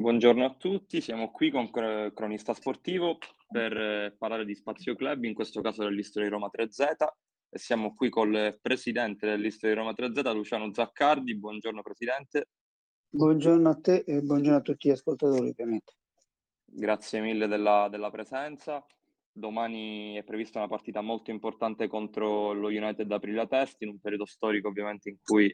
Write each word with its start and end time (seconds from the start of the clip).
Buongiorno 0.00 0.44
a 0.44 0.54
tutti, 0.54 1.00
siamo 1.00 1.32
qui 1.32 1.50
con 1.50 1.72
Cro- 1.72 2.12
Cronista 2.12 2.54
Sportivo 2.54 3.18
per 3.48 3.76
eh, 3.76 4.14
parlare 4.16 4.44
di 4.44 4.54
Spazio 4.54 4.94
Club, 4.94 5.24
in 5.24 5.34
questo 5.34 5.60
caso 5.60 5.82
dell'Istria 5.82 6.22
di 6.22 6.30
Roma 6.30 6.48
3Z 6.56 6.94
e 7.48 7.58
siamo 7.58 7.96
qui 7.96 8.08
col 8.08 8.56
presidente 8.62 9.26
dell'Istria 9.26 9.72
di 9.72 9.76
Roma 9.76 9.90
3Z, 9.90 10.32
Luciano 10.32 10.72
Zaccardi. 10.72 11.36
Buongiorno 11.36 11.82
Presidente. 11.82 12.46
Buongiorno 13.08 13.68
a 13.70 13.74
te 13.74 14.04
e 14.06 14.20
buongiorno 14.20 14.58
a 14.58 14.62
tutti 14.62 14.88
gli 14.88 14.92
ascoltatori 14.92 15.48
ovviamente. 15.48 15.94
Grazie 16.64 17.20
mille 17.20 17.48
della, 17.48 17.88
della 17.90 18.12
presenza. 18.12 18.86
Domani 19.32 20.14
è 20.14 20.22
prevista 20.22 20.60
una 20.60 20.68
partita 20.68 21.00
molto 21.00 21.32
importante 21.32 21.88
contro 21.88 22.52
lo 22.52 22.68
United 22.68 23.10
Aprilia 23.10 23.48
Test, 23.48 23.82
in 23.82 23.88
un 23.88 23.98
periodo 23.98 24.26
storico 24.26 24.68
ovviamente 24.68 25.08
in 25.08 25.16
cui 25.20 25.52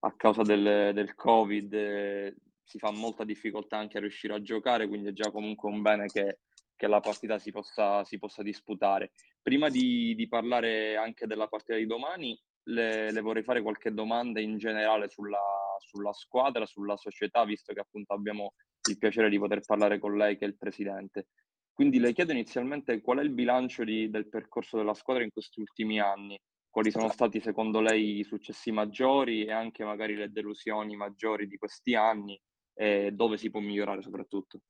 a 0.00 0.12
causa 0.16 0.42
del, 0.42 0.92
del 0.92 1.14
Covid 1.14 1.72
eh, 1.72 2.36
si 2.66 2.78
fa 2.78 2.90
molta 2.90 3.24
difficoltà 3.24 3.78
anche 3.78 3.96
a 3.96 4.00
riuscire 4.00 4.34
a 4.34 4.42
giocare, 4.42 4.88
quindi 4.88 5.08
è 5.08 5.12
già 5.12 5.30
comunque 5.30 5.70
un 5.70 5.82
bene 5.82 6.06
che, 6.06 6.40
che 6.74 6.86
la 6.88 7.00
partita 7.00 7.38
si 7.38 7.52
possa, 7.52 8.04
si 8.04 8.18
possa 8.18 8.42
disputare. 8.42 9.12
Prima 9.40 9.68
di, 9.68 10.14
di, 10.16 10.26
parlare 10.26 10.96
anche 10.96 11.26
della 11.26 11.46
partita 11.46 11.76
di 11.76 11.86
domani, 11.86 12.38
le, 12.64 13.12
le 13.12 13.20
vorrei 13.20 13.44
fare 13.44 13.62
qualche 13.62 13.92
domanda 13.92 14.40
in 14.40 14.58
generale 14.58 15.08
sulla, 15.08 15.38
sulla, 15.78 16.12
squadra, 16.12 16.66
sulla 16.66 16.96
società, 16.96 17.44
visto 17.44 17.72
che 17.72 17.80
appunto 17.80 18.12
abbiamo 18.12 18.54
il 18.88 18.98
piacere 18.98 19.30
di 19.30 19.38
poter 19.38 19.60
parlare 19.64 20.00
con 20.00 20.16
lei 20.16 20.36
che 20.36 20.44
è 20.44 20.48
il 20.48 20.56
presidente. 20.56 21.28
Quindi 21.72 22.00
le 22.00 22.12
chiedo 22.12 22.32
inizialmente 22.32 23.00
qual 23.00 23.18
è 23.18 23.22
il 23.22 23.30
bilancio 23.30 23.84
di, 23.84 24.10
del 24.10 24.28
percorso 24.28 24.76
della 24.76 24.94
squadra 24.94 25.22
in 25.22 25.30
questi 25.30 25.60
ultimi 25.60 26.00
anni, 26.00 26.36
quali 26.68 26.90
sono 26.90 27.10
stati 27.10 27.40
secondo 27.40 27.80
lei 27.80 28.18
i 28.18 28.24
successi 28.24 28.72
maggiori 28.72 29.44
e 29.44 29.52
anche 29.52 29.84
magari 29.84 30.16
le 30.16 30.32
delusioni 30.32 30.96
maggiori 30.96 31.46
di 31.46 31.56
questi 31.56 31.94
anni 31.94 32.36
e 32.76 33.10
dove 33.12 33.38
si 33.38 33.50
può 33.50 33.60
migliorare 33.60 34.02
soprattutto. 34.02 34.60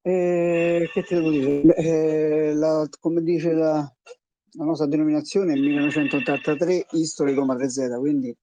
Eh, 0.00 0.88
che 0.92 1.02
ti 1.02 1.14
devo 1.14 1.30
dire? 1.30 1.74
Eh, 1.76 2.54
la, 2.54 2.88
come 2.98 3.22
dice 3.22 3.52
la, 3.52 3.78
la, 4.52 4.64
nostra 4.64 4.86
denominazione 4.86 5.52
è 5.52 5.58
1983 5.58 6.86
History 6.92 7.34
Roma 7.34 7.54
3Z, 7.56 7.98
quindi 7.98 8.34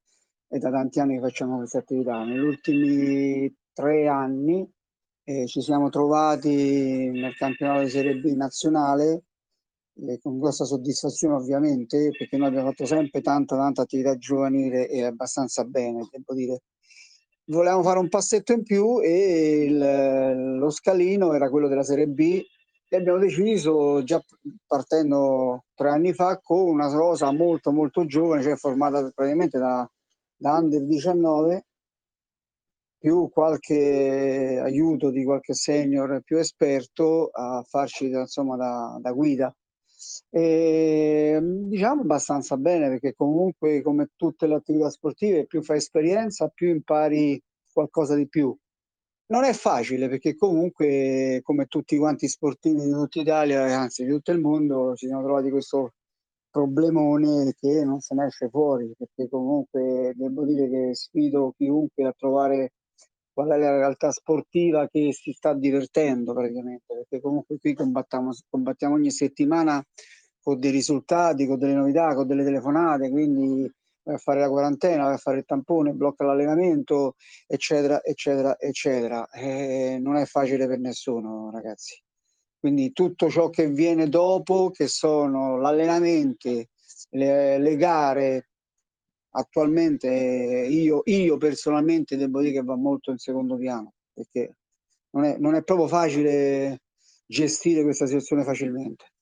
è 0.48 0.58
da 0.58 0.70
tanti 0.70 1.00
anni 1.00 1.16
che 1.16 1.22
facciamo 1.22 1.58
questa 1.58 1.80
attività. 1.80 2.24
Negli 2.24 2.40
ultimi 2.40 3.54
tre 3.72 4.08
anni 4.08 4.70
eh, 5.24 5.48
ci 5.48 5.62
siamo 5.62 5.90
trovati 5.90 7.10
nel 7.10 7.34
campionato 7.36 7.84
di 7.84 7.90
Serie 7.90 8.18
B 8.18 8.26
nazionale 8.36 9.24
eh, 9.96 10.20
con 10.20 10.40
grossa 10.40 10.66
soddisfazione 10.66 11.36
ovviamente 11.36 12.10
perché 12.18 12.38
noi 12.38 12.48
abbiamo 12.48 12.70
fatto 12.70 12.86
sempre 12.86 13.22
tanta 13.22 13.56
tanta 13.56 13.84
attività 13.84 14.18
giovanile 14.18 14.90
e 14.90 15.04
abbastanza 15.04 15.64
bene, 15.64 16.08
devo 16.12 16.34
dire 16.34 16.62
volevamo 17.46 17.84
fare 17.84 18.00
un 18.00 18.10
passetto 18.10 18.54
in 18.54 18.64
più 18.64 19.02
e 19.02 19.64
il, 19.66 20.58
lo 20.58 20.70
scalino 20.70 21.34
era 21.34 21.50
quello 21.50 21.68
della 21.68 21.84
Serie 21.84 22.08
B 22.08 22.42
e 22.90 22.96
abbiamo 22.96 23.18
deciso 23.18 24.04
già 24.04 24.24
partendo 24.68 25.66
tre 25.74 25.90
anni 25.90 26.14
fa 26.14 26.40
con 26.40 26.68
una 26.68 26.88
rosa 26.92 27.32
molto 27.32 27.72
molto 27.72 28.06
giovane, 28.06 28.44
cioè 28.44 28.56
formata 28.56 29.10
praticamente 29.14 29.58
da, 29.58 29.90
da 30.36 30.58
under 30.58 30.86
19 30.86 31.66
più 33.00 33.30
qualche 33.30 34.62
aiuto 34.64 35.10
di 35.10 35.26
qualche 35.26 35.54
senior 35.54 36.22
più 36.24 36.38
esperto 36.38 37.30
a 37.34 37.62
farci 37.68 38.06
insomma 38.08 38.56
da, 38.56 38.98
da 39.02 39.12
guida. 39.12 39.54
E, 40.36 41.40
diciamo 41.44 42.02
abbastanza 42.02 42.58
bene 42.58 42.90
perché 42.90 43.14
comunque 43.14 43.84
come 43.84 44.10
tutte 44.16 44.48
le 44.48 44.56
attività 44.56 44.90
sportive 44.90 45.46
più 45.46 45.62
fai 45.62 45.78
esperienza 45.78 46.48
più 46.48 46.70
impari 46.70 47.40
qualcosa 47.72 48.16
di 48.16 48.28
più. 48.28 48.56
Non 49.28 49.44
è 49.44 49.54
facile 49.54 50.10
perché 50.10 50.36
comunque 50.36 51.40
come 51.44 51.68
tutti 51.68 51.98
quanti 51.98 52.28
sportivi 52.28 52.82
di 52.82 52.92
tutta 52.92 53.20
Italia, 53.22 53.80
anzi 53.80 54.06
di 54.06 54.12
tutto 54.12 54.32
il 54.32 54.40
mondo, 54.40 54.96
ci 54.96 55.06
siamo 55.06 55.22
trovati 55.24 55.52
questo 55.52 55.94
problemone 56.50 57.54
che 57.60 57.84
non 57.86 58.00
se 58.00 58.16
ne 58.16 58.26
esce 58.26 58.50
fuori 58.50 58.92
perché 58.98 59.30
comunque 59.30 60.14
devo 60.16 60.46
dire 60.46 60.68
che 60.70 60.96
sfido 60.96 61.54
chiunque 61.56 62.06
a 62.06 62.14
trovare 62.18 62.74
qual 63.34 63.50
è 63.50 63.58
la 63.58 63.76
realtà 63.78 64.12
sportiva 64.12 64.88
che 64.88 65.14
si 65.14 65.32
sta 65.32 65.54
divertendo 65.54 66.34
praticamente, 66.34 66.94
perché 66.96 67.22
comunque 67.22 67.58
qui 67.60 67.74
combattiamo 67.76 68.32
ogni 68.94 69.12
settimana 69.12 69.84
con 70.44 70.60
dei 70.60 70.72
risultati, 70.72 71.48
con 71.48 71.58
delle 71.58 71.74
novità, 71.74 72.14
con 72.14 72.28
delle 72.28 72.44
telefonate, 72.44 73.10
quindi 73.10 73.72
vai 74.04 74.16
a 74.16 74.18
fare 74.18 74.42
la 74.42 74.50
quarantena, 74.50 75.06
vai 75.06 75.14
a 75.14 75.18
fare 75.18 75.38
il 75.38 75.46
tampone, 75.46 75.94
blocca 75.94 76.26
l'allenamento, 76.26 77.16
eccetera, 77.48 78.04
eccetera, 78.04 78.60
eccetera. 78.60 79.30
E 79.30 79.98
non 80.02 80.18
è 80.18 80.26
facile 80.26 80.68
per 80.68 80.80
nessuno, 80.80 81.50
ragazzi. 81.52 82.00
Quindi 82.60 82.92
tutto 82.92 83.30
ciò 83.30 83.50
che 83.50 83.70
viene 83.70 84.10
dopo, 84.10 84.70
che 84.70 84.88
sono 84.88 85.58
l'allenamento, 85.58 86.50
le, 87.12 87.58
le 87.58 87.76
gare, 87.78 88.50
attualmente 89.36 90.08
io, 90.10 91.02
io, 91.06 91.38
personalmente 91.38 92.18
devo 92.18 92.42
dire 92.42 92.54
che 92.54 92.64
va 92.64 92.76
molto 92.76 93.12
in 93.12 93.18
secondo 93.18 93.58
piano 93.58 93.94
perché 94.14 94.58
non 95.12 95.24
è, 95.26 95.38
non 95.38 95.56
è 95.56 95.64
proprio 95.64 95.88
facile 95.88 96.82
gestire 97.26 97.84
questa 97.84 98.06
situazione 98.06 98.44
facilmente. 98.44 99.13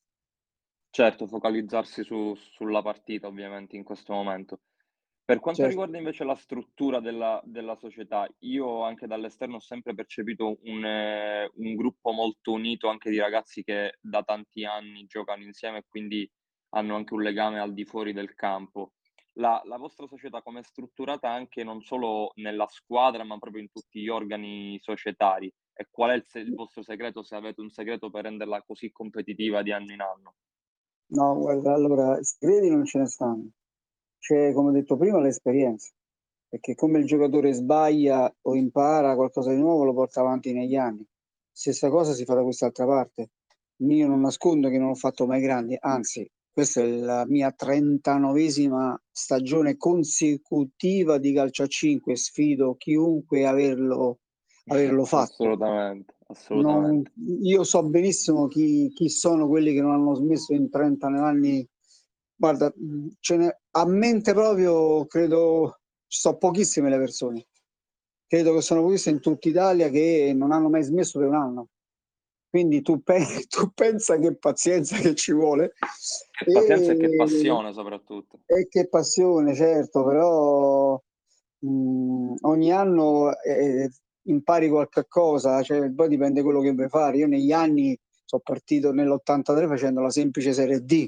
Certo, 0.92 1.26
focalizzarsi 1.26 2.04
su, 2.04 2.36
sulla 2.36 2.82
partita 2.82 3.28
ovviamente 3.28 3.76
in 3.76 3.84
questo 3.84 4.14
momento. 4.14 4.60
Per 5.24 5.40
quanto 5.40 5.62
certo. 5.62 5.72
riguarda 5.72 5.98
invece 5.98 6.26
la 6.26 6.36
struttura 6.36 7.00
della, 7.00 7.42
della, 7.46 7.76
società, 7.78 8.28
io 8.40 8.84
anche 8.84 9.08
dall'esterno 9.08 9.56
ho 9.56 9.60
sempre 9.60 9.94
percepito 9.96 10.58
un, 10.64 10.84
eh, 10.84 11.50
un, 11.56 11.76
gruppo 11.76 12.12
molto 12.12 12.52
unito 12.52 12.90
anche 12.90 13.10
di 13.10 13.18
ragazzi 13.18 13.64
che 13.64 13.98
da 14.02 14.24
tanti 14.24 14.66
anni 14.66 15.06
giocano 15.06 15.44
insieme 15.44 15.78
e 15.78 15.86
quindi 15.88 16.30
hanno 16.74 16.96
anche 16.96 17.14
un 17.14 17.22
legame 17.22 17.60
al 17.60 17.74
di 17.74 17.86
fuori 17.86 18.12
del 18.12 18.34
campo 18.36 18.92
la, 19.34 19.62
la 19.66 19.78
vostra 19.78 20.08
società 20.08 20.42
come 20.42 20.60
è 20.60 20.64
strutturata 20.64 21.30
anche 21.30 21.64
non 21.64 21.82
solo 21.82 22.32
nella 22.36 22.68
squadra, 22.68 23.24
ma 23.24 23.38
proprio 23.38 23.62
in 23.62 23.72
tutti 23.72 24.02
gli 24.02 24.10
organi 24.10 24.78
societari? 24.82 25.54
E 25.74 25.88
qual 25.90 26.12
è 26.12 26.16
il, 26.16 26.26
il 26.46 26.54
vostro 26.54 26.84
segreto, 26.84 27.24
se 27.24 27.36
avete 27.36 27.62
un 27.62 27.70
segreto 27.70 28.10
per 28.10 28.24
renderla 28.24 28.62
così 28.64 28.92
competitiva 28.92 29.62
di 29.62 29.72
anno 29.72 29.94
in 29.94 30.02
anno? 30.02 30.36
No, 31.14 31.38
guarda, 31.38 31.74
allora, 31.74 32.18
segreti 32.22 32.70
non 32.70 32.86
ce 32.86 33.00
ne 33.00 33.08
stanno. 33.08 33.50
C'è, 34.18 34.54
come 34.54 34.70
ho 34.70 34.72
detto 34.74 34.98
prima, 34.98 35.20
l'esperienza. 35.20 35.92
Perché 36.48 36.76
come 36.76 37.00
il 37.00 37.06
giocatore 37.06 37.54
sbaglia 37.54 38.34
o 38.42 38.56
impara 38.56 39.16
qualcosa 39.16 39.52
di 39.52 39.60
nuovo, 39.60 39.84
lo 39.84 39.94
porta 39.94 40.22
avanti 40.22 40.54
negli 40.54 40.76
anni. 40.76 41.06
Stessa 41.52 41.90
cosa 41.90 42.14
si 42.14 42.24
fa 42.24 42.36
da 42.36 42.44
quest'altra 42.44 42.86
parte. 42.86 43.32
Io 43.78 44.08
non 44.08 44.22
nascondo 44.22 44.70
che 44.70 44.78
non 44.78 44.90
ho 44.90 44.96
fatto 44.96 45.26
mai 45.26 45.42
grandi, 45.42 45.76
anzi, 45.80 46.30
questa 46.52 46.82
è 46.82 46.88
la 46.88 47.26
mia 47.26 47.54
39esima 47.58 48.96
stagione 49.10 49.78
consecutiva 49.78 51.18
di 51.18 51.34
calcio 51.34 51.64
a 51.64 51.68
5. 51.68 52.16
Sfido 52.16 52.76
chiunque 52.76 53.46
averlo, 53.46 54.20
averlo 54.66 55.06
fatto. 55.06 55.44
Assolutamente. 55.44 56.16
Non, 56.62 57.04
io 57.42 57.64
so 57.64 57.84
benissimo 57.84 58.48
chi, 58.48 58.92
chi, 58.94 59.10
sono 59.10 59.48
quelli 59.48 59.74
che 59.74 59.82
non 59.82 59.92
hanno 59.92 60.16
smesso 60.16 60.54
in 60.54 60.70
30 60.70 61.08
anni. 61.08 61.68
Guarda, 62.36 62.74
ne, 62.76 63.62
a 63.72 63.86
mente 63.86 64.34
proprio 64.34 65.06
credo 65.06 65.80
ci 66.08 66.20
sono 66.20 66.38
pochissime 66.38 66.90
le 66.90 66.98
persone. 66.98 67.48
Credo 68.28 68.54
che 68.54 68.62
sono 68.62 68.82
pochissime 68.82 69.16
in 69.16 69.22
tutta 69.22 69.50
Italia 69.50 69.90
che 69.90 70.34
non 70.36 70.52
hanno 70.52 70.70
mai 70.70 70.84
smesso 70.84 71.20
per 71.20 71.28
un 71.28 71.36
anno. 71.36 71.68
Quindi 72.50 72.82
tu, 72.82 73.02
pe- 73.02 73.20
tu 73.48 73.72
pensa 73.74 74.18
che 74.18 74.36
pazienza 74.36 74.98
che 74.98 75.16
ci 75.16 75.32
vuole. 75.32 75.74
Che 76.32 76.52
pazienza 76.52 76.92
e, 76.92 76.96
e 76.96 76.98
che 76.98 77.16
passione 77.16 77.74
soprattutto. 77.74 78.40
E 78.46 78.68
che 78.68 78.90
passione, 78.90 79.56
certo, 79.56 80.04
però 80.04 81.02
mh, 81.60 81.70
mm, 81.70 82.34
ogni 82.42 82.72
anno 82.72 83.38
eh, 83.42 83.90
impari 84.24 84.70
qualche 84.70 85.06
cosa, 85.08 85.62
cioè, 85.62 85.92
poi 85.92 86.08
dipende 86.08 86.42
quello 86.42 86.62
che 86.62 86.72
vuoi 86.72 86.90
fare. 86.90 87.18
Io 87.18 87.28
negli 87.28 87.52
anni 87.52 87.98
sono 88.26 88.42
partito 88.44 88.92
nell'83 88.92 89.68
facendo 89.68 90.02
la 90.02 90.10
semplice 90.10 90.54
serie 90.54 90.80
D, 90.82 91.06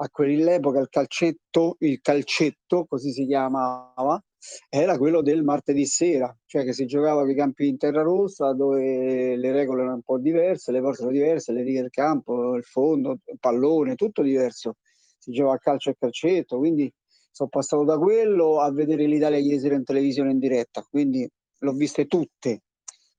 a 0.00 0.08
quell'epoca 0.10 0.80
il 0.80 0.88
calcetto, 0.88 1.76
il 1.80 2.00
calcetto, 2.00 2.84
così 2.86 3.10
si 3.10 3.26
chiamava, 3.26 4.22
era 4.68 4.96
quello 4.96 5.22
del 5.22 5.42
martedì 5.42 5.84
sera, 5.86 6.34
cioè 6.46 6.64
che 6.64 6.72
si 6.72 6.86
giocava 6.86 7.22
con 7.22 7.30
i 7.30 7.34
campi 7.34 7.66
in 7.66 7.76
terra 7.76 8.02
rossa 8.02 8.52
dove 8.52 9.36
le 9.36 9.52
regole 9.52 9.80
erano 9.80 9.96
un 9.96 10.02
po' 10.02 10.18
diverse, 10.18 10.70
le 10.70 10.80
porte 10.80 11.02
erano 11.02 11.16
diverse, 11.16 11.52
le 11.52 11.62
righe 11.62 11.80
del 11.80 11.90
campo, 11.90 12.54
il 12.54 12.64
fondo, 12.64 13.18
il 13.24 13.38
pallone, 13.40 13.96
tutto 13.96 14.22
diverso. 14.22 14.76
Si 15.18 15.32
giocava 15.32 15.54
a 15.54 15.58
calcio 15.58 15.90
e 15.90 15.96
calcetto, 15.98 16.58
quindi 16.58 16.92
sono 17.30 17.48
passato 17.48 17.84
da 17.84 17.98
quello 17.98 18.60
a 18.60 18.70
vedere 18.72 19.06
l'Italia 19.06 19.38
ieri 19.38 19.58
sera 19.58 19.74
in 19.74 19.84
televisione 19.84 20.30
in 20.30 20.38
diretta, 20.38 20.86
quindi 20.88 21.28
l'ho 21.58 21.72
viste 21.72 22.06
tutte. 22.06 22.62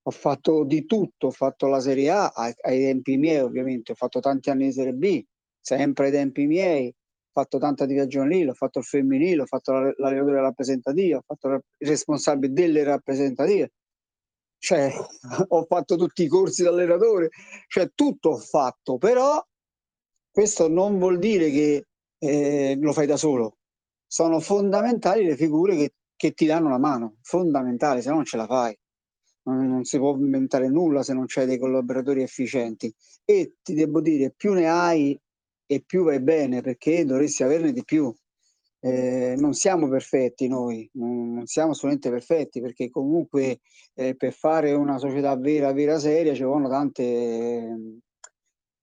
Ho 0.02 0.10
fatto 0.10 0.64
di 0.64 0.86
tutto, 0.86 1.28
ho 1.28 1.30
fatto 1.30 1.66
la 1.66 1.80
Serie 1.80 2.10
A 2.10 2.28
ai, 2.28 2.52
ai 2.62 2.80
tempi 2.80 3.16
miei 3.16 3.40
ovviamente, 3.40 3.92
ho 3.92 3.94
fatto 3.94 4.20
tanti 4.20 4.50
anni 4.50 4.66
di 4.66 4.72
Serie 4.72 4.94
B, 4.94 5.22
sempre 5.60 6.06
ai 6.06 6.12
tempi 6.12 6.46
miei, 6.46 6.88
ho 6.88 7.40
fatto 7.40 7.58
tanta 7.58 7.84
attività 7.84 8.06
giovanile, 8.06 8.50
ho 8.50 8.54
fatto 8.54 8.78
il 8.80 8.84
femminile, 8.84 9.42
ho 9.42 9.46
fatto 9.46 9.72
l'allenatore 9.72 10.40
rappresentativo, 10.40 11.18
ho 11.18 11.22
fatto 11.24 11.48
il 11.48 11.62
responsabile 11.88 12.52
delle 12.52 12.82
rappresentative. 12.82 13.72
cioè 14.58 14.92
ho 15.48 15.64
fatto 15.64 15.96
tutti 15.96 16.22
i 16.24 16.28
corsi 16.28 16.62
d'allenatore, 16.62 17.30
cioè 17.68 17.90
tutto 17.94 18.30
ho 18.30 18.38
fatto, 18.38 18.98
però 18.98 19.42
questo 20.30 20.68
non 20.68 20.98
vuol 20.98 21.18
dire 21.18 21.50
che 21.50 21.86
eh, 22.18 22.76
lo 22.80 22.92
fai 22.92 23.06
da 23.06 23.16
solo. 23.16 23.58
Sono 24.06 24.40
fondamentali 24.40 25.24
le 25.24 25.36
figure 25.36 25.76
che, 25.76 25.94
che 26.20 26.32
ti 26.32 26.44
danno 26.44 26.68
la 26.68 26.76
mano, 26.76 27.16
fondamentali, 27.22 28.02
se 28.02 28.10
no 28.10 28.16
non 28.16 28.26
ce 28.26 28.36
la 28.36 28.44
fai. 28.44 28.78
Non, 29.44 29.66
non 29.66 29.84
si 29.84 29.96
può 29.96 30.14
inventare 30.16 30.68
nulla 30.68 31.02
se 31.02 31.14
non 31.14 31.24
c'hai 31.26 31.46
dei 31.46 31.58
collaboratori 31.58 32.20
efficienti. 32.20 32.94
E 33.24 33.54
ti 33.62 33.72
devo 33.72 34.02
dire, 34.02 34.30
più 34.36 34.52
ne 34.52 34.68
hai 34.68 35.18
e 35.64 35.80
più 35.80 36.04
vai 36.04 36.20
bene, 36.20 36.60
perché 36.60 37.06
dovresti 37.06 37.42
averne 37.42 37.72
di 37.72 37.82
più. 37.84 38.14
Eh, 38.80 39.34
non 39.38 39.54
siamo 39.54 39.88
perfetti 39.88 40.46
noi, 40.46 40.86
non 40.94 41.46
siamo 41.46 41.70
assolutamente 41.70 42.10
perfetti 42.10 42.60
perché 42.60 42.90
comunque 42.90 43.60
eh, 43.94 44.14
per 44.14 44.34
fare 44.34 44.72
una 44.72 44.98
società 44.98 45.34
vera, 45.36 45.72
vera, 45.72 45.98
seria 45.98 46.34
ci 46.34 46.42
vogliono 46.42 46.68
tante, 46.68 48.00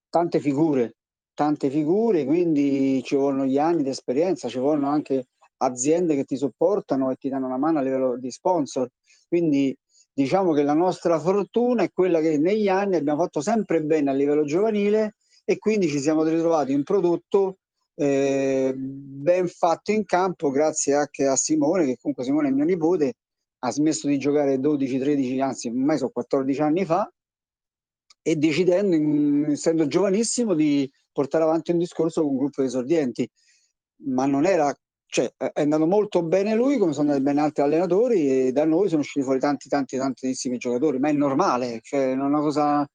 tante 0.10 0.40
figure, 0.40 0.96
tante 1.36 1.70
figure, 1.70 2.26
quindi 2.26 3.02
ci 3.04 3.16
vogliono 3.16 3.46
gli 3.46 3.60
anni 3.60 3.84
di 3.84 3.90
esperienza, 3.90 4.50
ci 4.50 4.58
vogliono 4.58 4.90
anche 4.90 5.28
aziende 5.58 6.16
che 6.16 6.24
ti 6.24 6.38
supportano 6.38 7.12
e 7.12 7.16
ti 7.16 7.30
danno 7.30 7.48
una 7.48 7.58
mano 7.58 7.80
a 7.80 7.82
livello 7.82 8.18
di 8.18 8.32
sponsor. 8.32 8.90
Quindi 9.28 9.76
diciamo 10.14 10.54
che 10.54 10.64
la 10.64 10.74
nostra 10.74 11.20
fortuna 11.20 11.84
è 11.84 11.92
quella 11.92 12.20
che 12.20 12.38
negli 12.38 12.68
anni 12.68 12.96
abbiamo 12.96 13.22
fatto 13.24 13.42
sempre 13.42 13.84
bene 13.84 14.10
a 14.10 14.14
livello 14.14 14.44
giovanile 14.44 15.16
e 15.46 15.58
quindi 15.58 15.88
ci 15.88 16.00
siamo 16.00 16.24
ritrovati 16.24 16.74
un 16.74 16.84
prodotto 16.84 17.58
eh, 18.00 18.74
ben 18.76 19.48
fatto 19.48 19.92
in 19.92 20.06
campo 20.06 20.52
grazie 20.52 20.94
anche 20.94 21.26
a 21.26 21.36
Simone, 21.36 21.86
che 21.86 21.98
comunque 22.00 22.24
Simone 22.24 22.50
è 22.50 22.52
mio 22.52 22.66
nipote, 22.66 23.14
ha 23.60 23.72
smesso 23.72 24.08
di 24.08 24.20
giocare 24.20 24.60
12, 24.60 25.00
13, 25.00 25.40
anzi 25.40 25.68
ormai 25.68 25.98
sono 25.98 26.12
14 26.12 26.62
anni 26.62 26.86
fa, 26.86 27.12
e 28.22 28.36
decidendo, 28.36 28.96
in, 28.96 29.46
essendo 29.52 29.88
giovanissimo, 29.88 30.54
di 30.54 30.90
portare 31.12 31.46
avanti 31.46 31.72
un 31.72 31.78
discorso 31.78 32.22
con 32.22 32.32
un 32.32 32.38
gruppo 32.38 32.62
di 32.62 32.68
esordienti. 32.68 33.30
Ma 34.08 34.26
non 34.26 34.46
era, 34.46 34.76
cioè 35.08 35.32
è 35.38 35.62
andato 35.62 35.88
molto 35.88 36.24
bene 36.24 36.54
lui, 36.56 36.78
come 36.78 36.94
sono 36.94 37.10
andati 37.10 37.24
bene 37.24 37.42
altri 37.42 37.64
allenatori, 37.64 38.48
e 38.48 38.52
da 38.52 38.66
noi 38.66 38.90
sono 38.90 39.02
usciti 39.02 39.24
fuori 39.24 39.40
tanti, 39.40 39.70
tanti, 39.70 39.98
tantissimi 39.98 40.58
giocatori, 40.58 41.00
ma 41.00 41.10
è 41.10 41.14
normale, 41.14 41.80
cioè 41.82 42.16
cosa, 42.18 42.88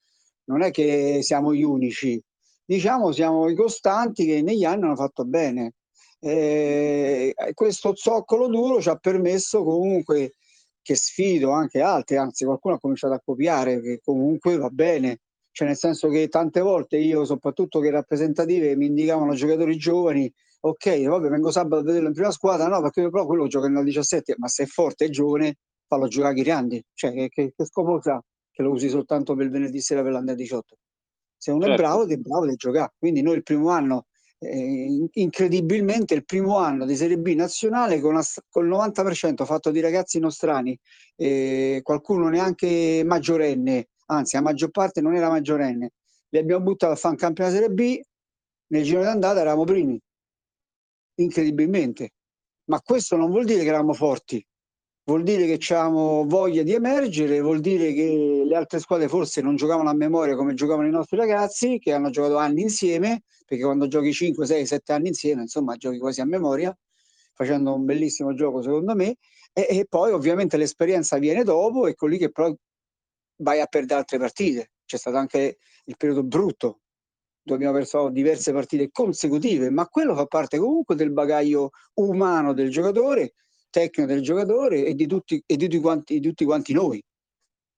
non 0.45 0.63
è 0.63 0.71
che 0.71 1.21
siamo 1.23 1.55
gli 1.55 1.63
unici 1.63 2.23
diciamo 2.65 3.13
siamo 3.13 3.49
i 3.49 3.55
costanti 3.55 4.25
che 4.25 4.43
negli 4.43 4.65
anni 4.65 4.85
hanno 4.85 4.97
fatto 4.97 5.25
bene. 5.25 5.75
Eh, 6.21 7.35
questo 7.55 7.95
zoccolo 7.97 8.47
duro 8.47 8.81
ci 8.81 8.89
ha 8.89 8.97
permesso 8.97 9.65
comunque 9.65 10.35
che 10.81 10.95
sfido 10.95 11.51
anche 11.51 11.81
altri, 11.81 12.17
anzi 12.17 12.45
qualcuno 12.45 12.75
ha 12.75 12.81
cominciato 12.81 13.15
a 13.15 13.21
copiare, 13.25 13.81
che 13.81 14.01
comunque 14.03 14.57
va 14.57 14.69
bene, 14.69 15.21
cioè 15.51 15.69
nel 15.69 15.77
senso 15.77 16.09
che 16.09 16.29
tante 16.29 16.61
volte 16.61 16.97
io, 16.97 17.25
soprattutto 17.25 17.81
che 17.81 17.91
rappresentative, 17.91 18.77
mi 18.77 18.87
indicavano 18.87 19.35
giocatori 19.35 19.77
giovani, 19.77 20.33
ok, 20.65 21.07
vabbè, 21.07 21.29
vengo 21.29 21.51
sabato 21.51 21.83
a 21.83 21.85
vederlo 21.85 22.09
in 22.09 22.15
prima 22.15 22.31
squadra, 22.31 22.69
no, 22.69 22.81
perché 22.81 23.09
però 23.11 23.27
quello 23.27 23.47
gioca 23.49 23.69
nel 23.69 23.85
17, 23.85 24.37
ma 24.39 24.49
se 24.49 24.65
è 24.65 24.67
forte 24.67 25.07
e 25.07 25.11
giovane, 25.11 25.57
fallo 25.87 26.07
giocare 26.07 26.39
i 26.39 26.43
grandi, 26.43 26.83
cioè 26.95 27.13
che, 27.13 27.29
che, 27.29 27.53
che 27.57 27.65
scopo 27.65 28.01
ha 28.03 28.23
che 28.51 28.63
lo 28.63 28.71
usi 28.71 28.89
soltanto 28.89 29.35
per 29.35 29.47
il 29.47 29.51
venerdì 29.51 29.81
sera 29.81 30.03
per 30.03 30.13
l'Under 30.13 30.35
18? 30.35 30.77
Se 31.37 31.51
uno 31.51 31.65
certo. 31.65 31.75
è 31.75 31.85
bravo, 31.85 32.07
è 32.07 32.17
bravo 32.17 32.47
di 32.47 32.55
giocare. 32.55 32.93
Quindi 32.99 33.23
noi 33.23 33.37
il 33.37 33.43
primo 33.43 33.71
anno, 33.71 34.07
eh, 34.39 35.09
incredibilmente 35.13 36.15
il 36.15 36.25
primo 36.25 36.59
anno 36.59 36.85
di 36.85 36.95
Serie 36.95 37.19
B 37.19 37.35
nazionale 37.35 37.99
con, 38.01 38.21
con 38.49 38.65
il 38.65 38.71
90% 38.71 39.45
fatto 39.45 39.71
di 39.71 39.81
ragazzi 39.81 40.21
nostrani, 40.21 40.79
eh, 41.17 41.81
qualcuno 41.83 42.29
neanche 42.29 43.03
maggiorenne, 43.05 43.89
anzi 44.07 44.37
la 44.37 44.43
maggior 44.43 44.71
parte 44.71 45.01
non 45.01 45.17
era 45.17 45.29
maggiorenne, 45.29 45.91
li 46.29 46.39
abbiamo 46.39 46.63
buttati 46.63 46.93
a 46.93 46.97
fare 46.97 47.15
un 47.15 47.21
campionato 47.21 47.57
Serie 47.57 47.71
B, 47.71 48.01
nel 48.69 48.85
giro 48.85 49.03
d'andata 49.03 49.41
eravamo 49.41 49.65
primi, 49.65 50.01
incredibilmente. 51.17 52.13
Ma 52.65 52.81
questo 52.81 53.17
non 53.17 53.31
vuol 53.31 53.45
dire 53.45 53.63
che 53.63 53.69
eravamo 53.69 53.93
forti, 53.93 54.45
vuol 55.05 55.23
dire 55.25 55.47
che 55.47 55.75
abbiamo 55.75 56.25
voglia 56.27 56.63
di 56.63 56.73
emergere, 56.73 57.41
vuol 57.41 57.61
dire 57.61 57.93
che 57.93 58.45
le 58.47 58.57
altre 58.57 58.79
squadre 58.79 59.09
forse 59.09 59.41
non 59.41 59.57
giocavano 59.57 59.91
a 59.91 59.95
memoria 59.95 60.37
come 60.37 60.55
giocavano 60.55 60.89
i 60.89 60.93
nostri 60.93 61.17
ragazzi, 61.17 61.79
che 61.79 61.93
hanno 61.93 62.11
giocato 62.11 62.37
anni 62.37 62.63
insieme, 62.63 63.23
perché 63.45 63.65
quando 63.65 63.89
giochi 63.89 64.13
5, 64.13 64.47
6, 64.47 64.67
7 64.67 64.93
anni 64.93 65.09
insieme, 65.09 65.43
insomma, 65.43 65.77
giochi 65.77 65.99
quasi 65.99 66.21
a 66.21 66.25
memoria, 66.25 66.77
facendo 67.35 67.75
un 67.75 67.85
bellissimo 67.85 68.35
gioco 68.35 68.63
secondo 68.63 68.95
me, 68.95 69.17
e, 69.53 69.67
e 69.69 69.87
poi 69.89 70.13
ovviamente 70.13 70.57
l'esperienza 70.57 71.19
viene 71.19 71.43
dopo 71.43 71.87
e 71.87 71.95
con 71.95 72.11
lì 72.11 72.19
che 72.19 72.31
però 72.31 72.55
vai 73.37 73.61
a 73.61 73.67
perdere 73.67 74.01
altre 74.01 74.19
partite. 74.19 74.71
C'è 74.85 74.97
stato 74.97 75.17
anche 75.17 75.59
il 75.85 75.97
periodo 75.97 76.23
brutto, 76.23 76.82
dove 77.43 77.57
abbiamo 77.57 77.77
perso 77.77 78.09
diverse 78.09 78.53
partite 78.53 78.91
consecutive, 78.91 79.71
ma 79.71 79.87
quello 79.87 80.15
fa 80.15 80.27
parte 80.27 80.59
comunque 80.59 80.95
del 80.95 81.13
bagaglio 81.13 81.71
umano 81.95 82.53
del 82.53 82.71
giocatore 82.71 83.35
tecnico 83.73 84.13
del 84.13 84.21
giocatore 84.21 84.85
e 84.85 84.95
di 84.95 85.07
tutti, 85.07 85.43
e 85.45 85.57
di 85.57 85.65
tutti, 85.65 85.81
quanti, 85.81 86.21
di 86.21 86.29
tutti 86.29 86.45
quanti 86.45 86.73
noi. 86.75 87.03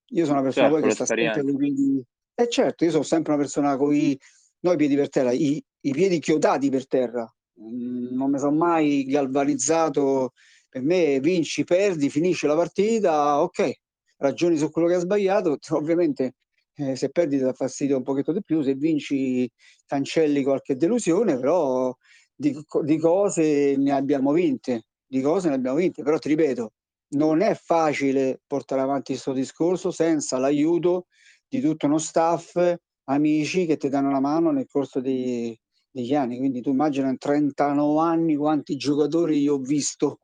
Io 0.08 0.24
sono 0.24 0.40
una 0.40 0.48
persona 0.48 0.68
certo, 0.68 0.86
che 0.86 0.92
sta 0.92 1.06
sempre 1.06 1.42
con 1.42 1.50
i 1.50 1.56
piedi. 1.56 2.04
Eh 2.34 2.48
certo, 2.48 2.84
io 2.84 2.90
sono 2.90 3.04
sempre 3.04 3.32
una 3.32 3.42
persona 3.42 3.76
con 3.76 3.94
i, 3.94 4.18
no, 4.60 4.72
i 4.72 4.76
piedi 4.76 4.96
per 4.96 5.08
terra, 5.08 5.30
i, 5.30 5.64
i 5.80 5.92
piedi 5.92 6.18
chiodati 6.18 6.68
per 6.68 6.86
terra. 6.88 7.32
Mm, 7.60 8.14
non 8.16 8.30
mi 8.30 8.38
sono 8.38 8.56
mai 8.56 9.04
galvanizzato. 9.04 10.32
Per 10.68 10.82
me 10.82 11.20
vinci, 11.20 11.62
perdi, 11.62 12.10
finisce 12.10 12.48
la 12.48 12.56
partita, 12.56 13.40
ok, 13.40 13.72
ragioni 14.16 14.56
su 14.56 14.70
quello 14.70 14.88
che 14.88 14.94
ha 14.94 14.98
sbagliato. 14.98 15.56
Ovviamente 15.70 16.34
eh, 16.76 16.96
se 16.96 17.10
perdi 17.10 17.36
ti 17.38 17.42
dà 17.42 17.52
fastidio 17.52 17.96
un 17.96 18.02
pochetto 18.02 18.32
di 18.32 18.42
più, 18.42 18.62
se 18.62 18.74
vinci 18.74 19.50
cancelli 19.86 20.42
qualche 20.42 20.76
delusione, 20.76 21.38
però 21.38 21.94
di, 22.34 22.56
di 22.82 22.98
cose 22.98 23.76
ne 23.76 23.92
abbiamo 23.92 24.32
vinte 24.32 24.84
di 25.14 25.20
cose 25.20 25.48
ne 25.48 25.54
abbiamo 25.54 25.76
vinte, 25.76 26.02
però 26.02 26.18
ti 26.18 26.28
ripeto, 26.28 26.72
non 27.10 27.40
è 27.40 27.54
facile 27.54 28.40
portare 28.46 28.80
avanti 28.80 29.12
questo 29.12 29.32
discorso 29.32 29.92
senza 29.92 30.38
l'aiuto 30.38 31.06
di 31.46 31.60
tutto 31.60 31.86
uno 31.86 31.98
staff, 31.98 32.56
amici 33.04 33.64
che 33.64 33.76
ti 33.76 33.88
danno 33.88 34.10
la 34.10 34.18
mano 34.18 34.50
nel 34.50 34.66
corso 34.66 35.00
dei, 35.00 35.56
degli 35.88 36.14
anni. 36.14 36.38
Quindi 36.38 36.60
tu 36.60 36.70
immagina 36.70 37.08
in 37.08 37.18
39 37.18 38.00
anni 38.00 38.34
quanti 38.34 38.76
giocatori 38.76 39.38
io 39.38 39.54
ho 39.54 39.58
visto 39.58 40.18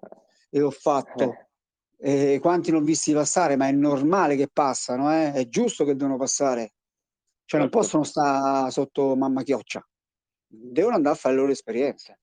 e 0.50 0.60
ho 0.60 0.70
fatto. 0.70 1.36
E 2.02 2.38
quanti 2.40 2.70
non 2.70 2.80
ho 2.80 2.84
visti 2.84 3.12
passare, 3.12 3.56
ma 3.56 3.68
è 3.68 3.72
normale 3.72 4.34
che 4.34 4.48
passano, 4.50 5.12
eh? 5.12 5.32
è 5.32 5.48
giusto 5.48 5.84
che 5.84 5.94
devono 5.94 6.16
passare. 6.16 6.72
Cioè 7.44 7.60
non 7.60 7.68
certo. 7.68 7.78
possono 7.78 8.04
stare 8.04 8.70
sotto 8.70 9.16
mamma 9.16 9.42
chioccia, 9.42 9.86
devono 10.46 10.94
andare 10.94 11.14
a 11.14 11.18
fare 11.18 11.34
le 11.34 11.40
loro 11.40 11.52
esperienze. 11.52 12.20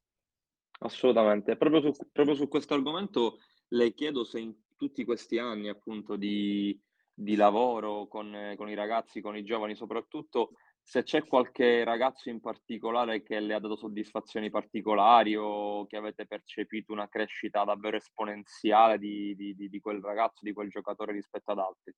Assolutamente. 0.80 1.58
Proprio 1.58 1.82
su, 1.82 1.92
proprio 2.12 2.36
su 2.36 2.48
questo 2.48 2.74
argomento 2.74 3.40
le 3.70 3.94
chiedo 3.94 4.24
se 4.24 4.40
in 4.40 4.56
tutti 4.76 5.04
questi 5.04 5.38
anni 5.38 5.70
appunto 5.70 6.16
di, 6.16 6.80
di 7.20 7.36
lavoro 7.36 8.06
con, 8.08 8.54
con 8.56 8.70
i 8.70 8.76
ragazzi, 8.76 9.22
con 9.22 9.36
i 9.36 9.44
giovani 9.44 9.74
soprattutto, 9.74 10.52
se 10.84 11.02
c'è 11.02 11.26
qualche 11.26 11.84
ragazzo 11.84 12.30
in 12.30 12.40
particolare 12.40 13.24
che 13.24 13.40
le 13.40 13.56
ha 13.56 13.60
dato 13.60 13.76
soddisfazioni 13.76 14.52
particolari 14.52 15.36
o 15.36 15.88
che 15.88 15.98
avete 15.98 16.28
percepito 16.28 16.94
una 16.94 17.10
crescita 17.10 17.64
davvero 17.64 17.98
esponenziale 17.98 19.00
di, 19.00 19.36
di, 19.36 19.56
di, 19.56 19.68
di 19.68 19.80
quel 19.80 20.00
ragazzo, 20.00 20.42
di 20.42 20.54
quel 20.54 20.70
giocatore 20.70 21.12
rispetto 21.12 21.52
ad 21.52 21.58
altri. 21.58 21.92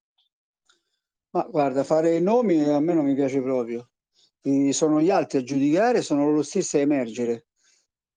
Ma 1.32 1.44
guarda, 1.44 1.84
fare 1.84 2.20
nomi 2.22 2.64
a 2.64 2.80
me 2.80 2.94
non 2.94 3.04
mi 3.04 3.14
piace 3.14 3.42
proprio. 3.42 3.90
sono 4.72 5.02
gli 5.02 5.10
altri 5.10 5.40
a 5.40 5.44
giudicare, 5.44 6.02
sono 6.02 6.24
loro 6.24 6.44
stessi 6.44 6.78
a 6.78 6.80
emergere 6.80 7.49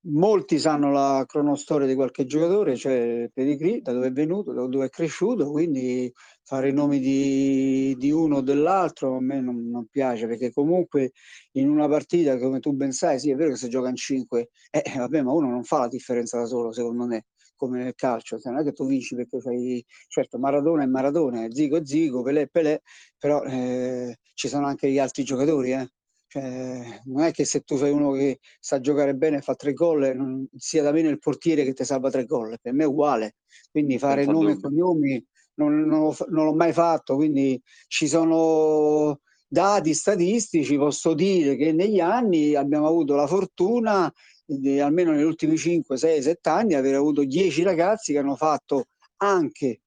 molti 0.04 0.59
sanno 0.59 0.90
la 0.90 1.25
cronostoria 1.26 1.87
di 1.87 1.94
qualche 1.94 2.25
giocatore, 2.25 2.76
cioè 2.76 3.30
Pedigree, 3.32 3.80
da 3.82 3.92
dove 3.92 4.09
è 4.09 4.12
venuto, 4.12 4.52
da 4.52 4.66
dove 4.66 4.87
è 4.87 4.88
cresciuto, 4.88 5.50
quindi 5.50 6.12
fare 6.42 6.71
i 6.71 6.73
nomi 6.73 6.99
di, 6.99 7.94
di 7.99 8.11
uno 8.11 8.37
o 8.38 8.40
dell'altro 8.40 9.16
a 9.16 9.21
me 9.21 9.40
non, 9.40 9.68
non, 9.71 9.87
piace, 9.87 10.26
perché 10.26 10.52
comunque 10.52 11.12
in 11.52 11.68
una 11.68 11.88
partita, 11.88 12.38
come 12.38 12.59
tu 12.61 12.73
ben 12.73 12.92
sai, 12.92 13.21
sì 13.21 13.30
è 13.30 13.37
vero 13.37 13.50
che 13.50 13.56
si 13.56 13.68
gioca 13.68 13.88
in 13.88 13.97
5, 13.97 14.49
eh, 14.71 14.82
vabbè, 14.97 15.23
ma 15.23 15.32
uno 15.32 15.49
non 15.49 15.64
fa 15.64 15.78
la 15.80 15.88
differenza 15.88 16.38
da 16.38 16.47
solo, 16.47 16.73
secondo 16.73 17.06
me, 17.06 17.26
come 17.54 17.82
nel 17.85 17.94
calcio, 17.94 18.38
cioè, 18.38 18.52
non 18.52 18.62
è 18.62 18.64
che 18.64 18.73
tu 18.73 18.87
vinci 18.87 19.14
perché 19.14 19.40
fai, 19.40 19.85
certo, 20.09 20.38
Maradona 20.38 20.82
è 20.82 20.87
Maradona, 20.87 21.47
Zigo 21.50 21.76
è 21.76 21.82
Zigo, 21.85 22.23
Pelé 22.23 22.42
è 22.42 22.49
Pelé, 22.49 22.82
però 23.18 23.42
eh, 23.44 24.18
ci 24.35 24.49
sono 24.49 24.66
anche 24.66 24.90
gli 24.90 24.99
altri 24.99 25.23
giocatori, 25.23 25.73
eh 25.73 25.88
cioè, 26.33 27.01
non 27.05 27.25
è 27.25 27.31
che 27.31 27.45
se 27.45 27.61
tu 27.61 27.77
sei 27.77 27.91
uno 27.91 28.12
che 28.12 28.41
sa 28.59 28.81
giocare 28.81 29.15
bene 29.15 29.37
e 29.37 29.41
fa 29.43 29.55
tre 29.55 29.75
gol, 29.75 30.17
non 30.17 30.49
sia 30.57 30.83
da 30.83 30.91
meno 30.91 31.11
il 31.11 31.19
portiere 31.19 31.62
che 31.62 31.75
ti 31.75 31.85
salva 31.85 32.09
tre 32.09 32.25
gol, 32.25 32.57
per 32.59 32.73
me 32.73 32.85
è 32.85 32.87
uguale. 32.87 33.37
Quindi 33.71 33.99
fare 33.99 34.25
nomi 34.25 34.53
e 34.53 34.59
cognomi 34.59 35.27
non, 35.57 35.83
non, 35.83 36.15
non, 36.29 36.45
l'ho 36.47 36.55
mai 36.55 36.73
fatto, 36.73 37.17
quindi 37.17 37.61
ci 37.87 38.09
sono 38.09 39.21
dati 39.47 39.93
statistici, 39.93 40.79
posso 40.79 41.12
dire 41.12 41.55
che 41.57 41.73
negli 41.73 42.01
anni 42.01 42.55
abbiamo 42.55 42.87
avuto 42.87 43.15
la 43.15 43.27
fortuna, 43.27 44.11
di, 44.43 44.81
almeno 44.81 45.12
negli 45.12 45.25
ultimi 45.25 45.59
5, 45.59 45.99
6, 45.99 46.23
7 46.23 46.49
anni, 46.49 46.73
aver 46.73 46.95
avuto 46.95 47.25
10 47.25 47.62
ragazzi 47.62 48.12
che 48.12 48.21
hanno 48.21 48.37
fatto 48.37 48.87
anche 49.19 49.83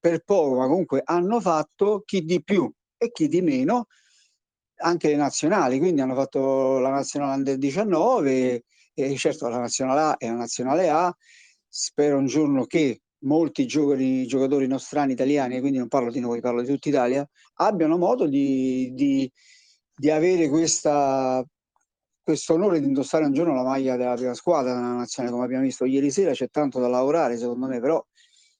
per 0.00 0.24
poco, 0.24 0.56
ma 0.56 0.66
comunque 0.66 1.02
hanno 1.04 1.42
fatto 1.42 2.04
chi 2.06 2.24
di 2.24 2.42
più 2.42 2.72
e 2.96 3.10
chi 3.12 3.28
di 3.28 3.42
meno, 3.42 3.88
anche 4.76 5.08
le 5.08 5.16
nazionali, 5.16 5.78
quindi 5.78 6.00
hanno 6.00 6.14
fatto 6.14 6.78
la 6.78 6.90
nazionale 6.90 7.36
under 7.36 7.56
19 7.56 8.64
e 8.94 9.16
certo 9.16 9.48
la 9.48 9.58
nazionale 9.58 10.00
A 10.00 10.14
e 10.18 10.26
la 10.28 10.34
nazionale 10.34 10.88
A. 10.88 11.16
Spero 11.68 12.18
un 12.18 12.26
giorno 12.26 12.64
che 12.66 13.00
molti 13.24 13.66
giocatori, 13.66 14.26
giocatori 14.26 14.66
nostrani 14.66 15.12
italiani, 15.12 15.60
quindi 15.60 15.78
non 15.78 15.88
parlo 15.88 16.10
di 16.10 16.20
noi, 16.20 16.40
parlo 16.40 16.62
di 16.62 16.68
tutta 16.68 16.88
Italia, 16.88 17.28
abbiano 17.54 17.96
modo 17.96 18.26
di, 18.26 18.92
di, 18.94 19.30
di 19.94 20.10
avere 20.10 20.48
questo 20.48 21.46
onore 22.52 22.80
di 22.80 22.86
indossare 22.86 23.24
un 23.24 23.32
giorno 23.32 23.54
la 23.54 23.62
maglia 23.62 23.96
della 23.96 24.14
prima 24.14 24.34
squadra 24.34 24.74
della 24.74 24.94
nazionale, 24.94 25.34
come 25.34 25.46
abbiamo 25.46 25.64
visto 25.64 25.84
ieri 25.84 26.10
sera, 26.10 26.32
c'è 26.32 26.48
tanto 26.50 26.78
da 26.78 26.88
lavorare 26.88 27.36
secondo 27.36 27.66
me, 27.66 27.80
però 27.80 28.04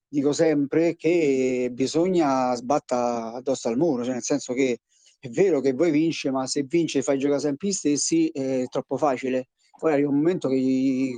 dico 0.09 0.33
sempre 0.33 0.97
che 0.97 1.69
bisogna 1.73 2.55
sbattere 2.55 3.37
addosso 3.37 3.69
al 3.69 3.77
muro, 3.77 4.05
cioè 4.05 4.13
nel 4.15 4.23
senso 4.23 4.53
che 4.55 4.81
è 5.25 5.31
vero 5.31 5.61
che 5.61 5.73
voi 5.73 5.91
vince, 5.91 6.31
ma 6.31 6.47
se 6.47 6.65
vince 6.65 7.01
fai 7.01 7.19
giocare 7.19 7.41
sempre 7.41 7.69
gli 7.69 7.73
stessi 7.73 8.29
è 8.29 8.67
troppo 8.69 8.99
facile. 8.99 9.49
Poi 9.79 9.91
arriva 9.91 10.11
un 10.11 10.17
momento 10.17 10.49
che 10.49 11.17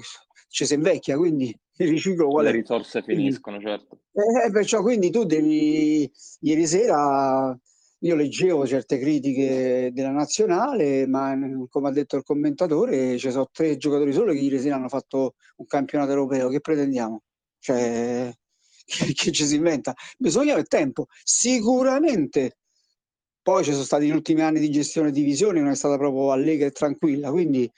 ci 0.49 0.65
si 0.65 0.75
invecchia, 0.75 1.17
quindi 1.17 1.47
il 1.79 1.89
riciclo 1.89 2.29
qual 2.29 2.47
è? 2.47 2.53
Le 2.53 2.59
risorse 2.59 3.03
finiscono, 3.03 3.59
certo. 3.61 4.03
Eh, 4.13 4.51
perciò 4.53 4.81
quindi 4.83 5.11
tu 5.11 5.25
devi, 5.25 6.09
ieri 6.43 6.67
sera 6.69 7.59
io 8.01 8.15
leggevo 8.15 8.65
certe 8.65 9.01
critiche 9.01 9.91
della 9.93 10.13
nazionale, 10.13 11.09
ma 11.09 11.37
come 11.69 11.89
ha 11.89 11.93
detto 11.93 12.17
il 12.17 12.23
commentatore, 12.23 13.19
ci 13.19 13.33
sono 13.33 13.49
tre 13.51 13.77
giocatori 13.77 14.13
solo 14.13 14.31
che 14.31 14.39
ieri 14.39 14.61
sera 14.61 14.77
hanno 14.77 14.89
fatto 14.89 15.35
un 15.57 15.67
campionato 15.67 16.11
europeo. 16.11 16.49
Che 16.49 16.61
pretendiamo? 16.61 17.23
Cioè, 17.59 18.33
che, 18.87 19.13
che 19.13 19.33
ci 19.33 19.45
si 19.45 19.57
inventa? 19.57 19.95
Bisogna 20.17 20.53
avere 20.53 20.69
tempo. 20.69 21.07
Sicuramente 21.25 22.59
poi 23.47 23.63
ci 23.63 23.71
sono 23.71 23.85
stati 23.85 24.07
gli 24.07 24.11
ultimi 24.11 24.43
anni 24.43 24.59
di 24.59 24.73
gestione 24.73 25.13
di 25.13 25.21
divisioni, 25.21 25.61
non 25.61 25.71
è 25.71 25.77
stata 25.77 25.97
proprio 25.97 26.33
allegra 26.33 26.67
e 26.67 26.73
tranquilla, 26.73 27.31
quindi 27.31 27.71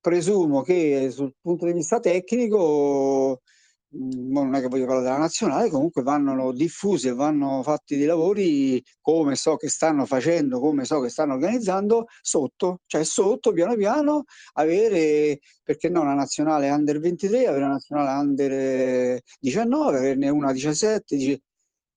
presumo 0.00 0.62
che 0.62 1.10
sul 1.10 1.34
punto 1.38 1.66
di 1.66 1.74
vista 1.74 2.00
tecnico 2.00 3.42
non 3.90 4.54
è 4.54 4.60
che 4.62 4.68
voglio 4.68 4.86
parlare 4.86 5.04
della 5.04 5.18
nazionale, 5.18 5.68
comunque 5.68 6.02
vanno 6.02 6.50
diffusi 6.52 7.08
e 7.08 7.12
vanno 7.12 7.62
fatti 7.62 7.98
dei 7.98 8.06
lavori 8.06 8.82
come 9.02 9.34
so 9.34 9.56
che 9.56 9.68
stanno 9.68 10.06
facendo, 10.06 10.58
come 10.60 10.86
so 10.86 11.00
che 11.00 11.10
stanno 11.10 11.34
organizzando 11.34 12.06
sotto, 12.22 12.78
cioè 12.86 13.04
sotto 13.04 13.52
piano 13.52 13.76
piano 13.76 14.24
avere, 14.54 15.40
perché 15.62 15.90
no, 15.90 16.00
una 16.00 16.14
nazionale 16.14 16.70
under 16.70 16.98
23, 16.98 17.48
avere 17.48 17.64
una 17.64 17.72
nazionale 17.74 18.18
under 18.18 19.20
19, 19.40 19.98
averne 19.98 20.30
una 20.30 20.52
17, 20.52 21.16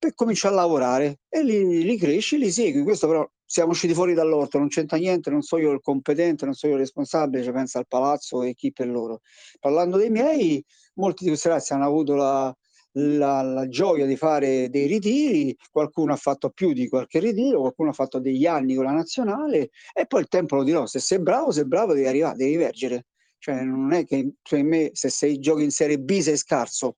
per 0.06 0.14
cominciare 0.14 0.54
a 0.54 0.58
lavorare 0.58 1.22
e 1.28 1.44
li, 1.44 1.84
li 1.84 1.98
cresci, 1.98 2.38
li 2.38 2.52
segui. 2.52 2.84
Questo 2.84 3.08
però 3.08 3.28
siamo 3.44 3.72
usciti 3.72 3.94
fuori 3.96 4.14
dall'orto, 4.14 4.60
non 4.60 4.68
c'entra 4.68 4.98
niente, 4.98 5.32
non 5.32 5.42
so 5.42 5.58
io 5.58 5.72
il 5.72 5.82
competente, 5.82 6.46
non 6.46 6.54
so 6.54 6.68
io 6.68 6.74
il 6.74 6.80
responsabile, 6.80 7.44
ci 7.44 7.52
pensa 7.52 7.80
al 7.80 7.88
palazzo 7.88 8.44
e 8.44 8.54
chi 8.54 8.72
per 8.72 8.88
loro. 8.88 9.22
Parlando 9.60 9.98
dei 9.98 10.12
miei, 10.12 10.64
molti 10.96 11.24
di 11.24 11.30
questi 11.30 11.48
ragazzi 11.48 11.74
hanno 11.74 11.86
avuto 11.86 12.14
la, 12.14 12.56
la, 12.94 13.42
la, 13.42 13.68
gioia 13.68 14.06
di 14.06 14.16
fare 14.16 14.70
dei 14.70 14.86
ritiri, 14.86 15.56
qualcuno 15.72 16.14
ha 16.14 16.18
fatto 16.18 16.52
più 16.52 16.72
di 16.72 16.88
qualche 16.88 17.20
ritiro, 17.20 17.62
qualcuno 17.62 17.90
ha 17.90 17.94
fatto 17.94 18.20
degli 18.20 18.46
anni 18.46 18.76
con 18.76 18.86
la 18.86 18.92
nazionale 18.92 19.72
e 19.94 20.06
poi 20.06 20.22
il 20.22 20.28
tempo 20.28 20.56
lo 20.56 20.64
dirò, 20.64 20.86
se 20.86 21.00
sei 21.00 21.20
bravo, 21.20 21.52
sei 21.52 21.66
bravo 21.66 21.94
devi 21.94 22.08
arrivare, 22.08 22.38
devi 22.38 22.56
vergere. 22.58 23.06
Cioè 23.40 23.64
non 23.64 23.92
è 23.94 24.06
che 24.06 24.34
cioè, 24.44 24.64
me 24.64 24.90
se 24.94 25.10
sei 25.10 25.40
giochi 25.40 25.64
in 25.64 25.72
Serie 25.72 26.00
B 26.00 26.20
sei 26.20 26.38
scarso, 26.38 26.98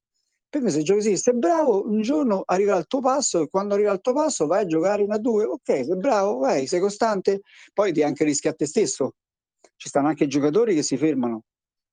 per 0.49 0.61
me 0.61 0.69
se 0.69 0.81
giochi 0.81 1.01
sì, 1.01 1.17
sei 1.17 1.35
bravo, 1.35 1.85
un 1.87 2.01
giorno 2.01 2.43
arriverà 2.45 2.77
il 2.77 2.87
tuo 2.87 3.01
passo 3.01 3.41
e 3.41 3.49
quando 3.49 3.73
arriva 3.73 3.91
il 3.91 3.99
tuo 4.01 4.13
passo 4.13 4.47
vai 4.47 4.63
a 4.63 4.65
giocare 4.65 5.03
in 5.03 5.09
A2, 5.09 5.43
ok, 5.43 5.61
sei 5.63 5.97
bravo, 5.97 6.37
vai, 6.37 6.67
sei 6.67 6.79
costante, 6.79 7.41
poi 7.73 7.91
ti 7.91 8.01
anche 8.01 8.23
rischi 8.23 8.47
a 8.47 8.53
te 8.53 8.65
stesso. 8.65 9.15
Ci 9.75 9.89
stanno 9.89 10.07
anche 10.07 10.27
giocatori 10.27 10.73
che 10.73 10.83
si 10.83 10.97
fermano, 10.97 11.43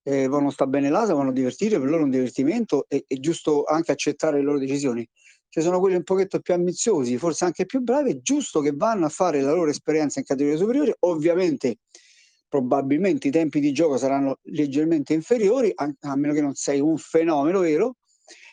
eh, 0.03 0.27
vogliono 0.27 0.51
sta 0.51 0.67
bene 0.67 0.89
là, 0.89 1.05
vogliono 1.05 1.31
divertire, 1.31 1.79
per 1.79 1.89
loro 1.89 2.01
è 2.01 2.05
un 2.05 2.11
divertimento 2.11 2.85
e 2.87 3.03
è 3.07 3.15
giusto 3.15 3.63
anche 3.65 3.91
accettare 3.91 4.37
le 4.37 4.43
loro 4.43 4.59
decisioni. 4.59 5.07
Ci 5.49 5.61
sono 5.61 5.79
quelli 5.79 5.95
un 5.95 6.03
pochetto 6.03 6.39
più 6.39 6.53
ambiziosi, 6.53 7.17
forse 7.17 7.45
anche 7.45 7.65
più 7.65 7.81
bravi, 7.81 8.11
è 8.11 8.19
giusto 8.21 8.61
che 8.61 8.71
vanno 8.73 9.05
a 9.05 9.09
fare 9.09 9.41
la 9.41 9.53
loro 9.53 9.69
esperienza 9.69 10.19
in 10.19 10.25
categoria 10.25 10.57
superiore, 10.57 10.95
ovviamente 11.01 11.77
probabilmente 12.47 13.27
i 13.27 13.31
tempi 13.31 13.59
di 13.59 13.73
gioco 13.73 13.97
saranno 13.97 14.39
leggermente 14.43 15.13
inferiori, 15.13 15.71
a, 15.75 15.91
a 16.01 16.15
meno 16.15 16.33
che 16.33 16.41
non 16.41 16.53
sei 16.53 16.79
un 16.79 16.97
fenomeno 16.97 17.59
vero, 17.59 17.95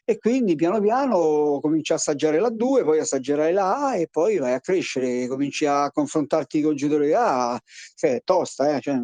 e 0.05 0.19
quindi 0.19 0.57
piano 0.57 0.81
piano 0.81 1.61
cominci 1.61 1.93
a 1.93 1.95
assaggiare 1.95 2.41
la 2.41 2.51
2, 2.51 2.83
poi 2.83 2.99
assaggerai 2.99 3.53
la 3.53 3.87
A 3.87 3.97
e 3.97 4.09
poi 4.09 4.39
vai 4.39 4.53
a 4.53 4.61
crescere, 4.61 5.29
cominci 5.29 5.65
a 5.65 5.91
confrontarti 5.93 6.61
con 6.61 6.73
il 6.73 6.79
giocatore 6.79 7.15
A, 7.15 7.61
cioè, 7.95 8.17
è 8.17 8.23
tosta, 8.25 8.77
eh? 8.77 8.81
cioè, 8.81 8.99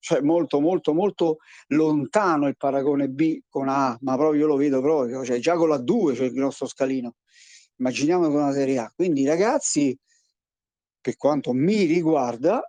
cioè, 0.00 0.20
molto 0.20 0.60
molto 0.60 0.92
molto 0.94 1.36
lontano 1.68 2.48
il 2.48 2.56
paragone 2.56 3.08
B 3.08 3.42
con 3.48 3.68
A, 3.68 3.96
ma 4.00 4.16
proprio 4.16 4.40
io 4.40 4.46
lo 4.48 4.56
vedo 4.56 4.80
proprio, 4.80 5.24
cioè, 5.24 5.38
già 5.38 5.54
con 5.54 5.68
la 5.68 5.78
2 5.78 6.14
c'è 6.14 6.24
il 6.24 6.32
grosso 6.32 6.66
scalino, 6.66 7.14
immaginiamo 7.76 8.28
con 8.28 8.40
la 8.40 8.52
Serie 8.52 8.78
A, 8.78 8.92
quindi 8.94 9.24
ragazzi, 9.24 9.96
per 11.00 11.16
quanto 11.16 11.52
mi 11.52 11.84
riguarda, 11.84 12.68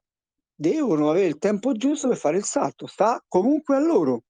devono 0.54 1.10
avere 1.10 1.26
il 1.26 1.40
tempo 1.40 1.74
giusto 1.74 2.08
per 2.08 2.18
fare 2.18 2.38
il 2.38 2.44
salto, 2.44 2.86
sta 2.86 3.24
comunque 3.28 3.76
a 3.76 3.80
loro 3.80 4.26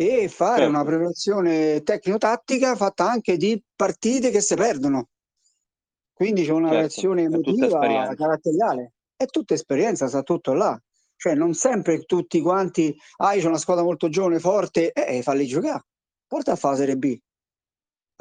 e 0.00 0.28
fare 0.30 0.62
certo. 0.62 0.70
una 0.70 0.82
preparazione 0.82 1.82
tecnico-tattica 1.82 2.74
fatta 2.74 3.10
anche 3.10 3.36
di 3.36 3.62
partite 3.76 4.30
che 4.30 4.40
si 4.40 4.54
perdono. 4.54 5.08
Quindi 6.14 6.44
c'è 6.46 6.52
una 6.52 6.68
certo. 6.68 6.80
reazione 6.80 7.22
emotiva 7.24 8.14
caratteriale. 8.14 8.92
È 9.14 9.26
tutta 9.26 9.52
esperienza, 9.52 10.08
sta 10.08 10.22
tutto 10.22 10.54
là. 10.54 10.80
Cioè 11.16 11.34
non 11.34 11.52
sempre 11.52 12.04
tutti 12.04 12.40
quanti, 12.40 12.96
ah 13.18 13.34
c'è 13.34 13.46
una 13.46 13.58
squadra 13.58 13.84
molto 13.84 14.08
giovane, 14.08 14.38
forte, 14.38 14.90
eh, 14.92 15.20
falli 15.22 15.46
giocare. 15.46 15.84
Porta 16.26 16.52
a 16.52 16.56
fare 16.56 16.76
Serie 16.76 16.96
B. 16.96 17.18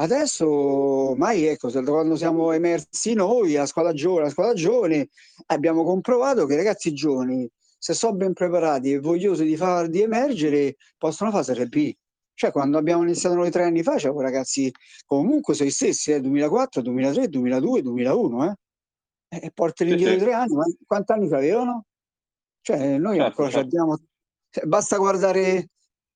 Adesso, 0.02 1.14
mai 1.16 1.46
ecco, 1.46 1.70
quando 1.84 2.18
siamo 2.18 2.52
emersi 2.52 3.14
noi, 3.14 3.54
la 3.54 3.66
squadra 3.66 3.94
giovane, 3.94 4.26
la 4.26 4.32
squadra 4.32 4.54
giovane, 4.54 5.08
abbiamo 5.46 5.86
comprovato 5.86 6.46
che 6.46 6.56
i 6.56 6.58
ragazzi 6.58 6.94
giovani 6.94 7.50
se 7.80 7.94
sono 7.94 8.16
ben 8.16 8.34
preparati 8.34 8.92
e 8.92 9.00
vogliosi 9.00 9.46
di 9.46 9.56
farli 9.56 10.02
emergere, 10.02 10.76
possono 10.98 11.32
fare 11.32 11.44
Serie 11.46 11.68
B. 11.68 11.92
Cioè, 12.34 12.52
quando 12.52 12.78
abbiamo 12.78 13.04
iniziato 13.04 13.36
noi 13.36 13.50
tre 13.50 13.64
anni 13.64 13.84
fa, 13.84 13.96
c'erano 13.96 14.22
ragazzi 14.22 14.72
comunque 15.06 15.56
gli 15.56 15.70
stessi, 15.70 16.12
eh, 16.12 16.22
2004, 16.22 16.82
2003, 16.82 17.28
2002, 17.30 17.82
2001, 17.82 18.46
eh? 18.46 18.56
E 19.30 19.52
portali 19.54 19.92
indietro 19.92 20.14
sì, 20.14 20.20
sì. 20.20 20.26
tre 20.26 20.34
anni, 20.36 20.56
ma 20.56 20.64
quanti 20.86 21.12
anni 21.12 21.34
avevano? 21.34 21.86
Cioè, 22.62 22.98
noi 22.98 23.16
certo, 23.16 23.28
ancora 23.28 23.50
certo. 23.50 23.66
abbiamo... 23.66 23.98
Cioè, 24.50 24.66
basta 24.66 24.98
guardare... 24.98 25.70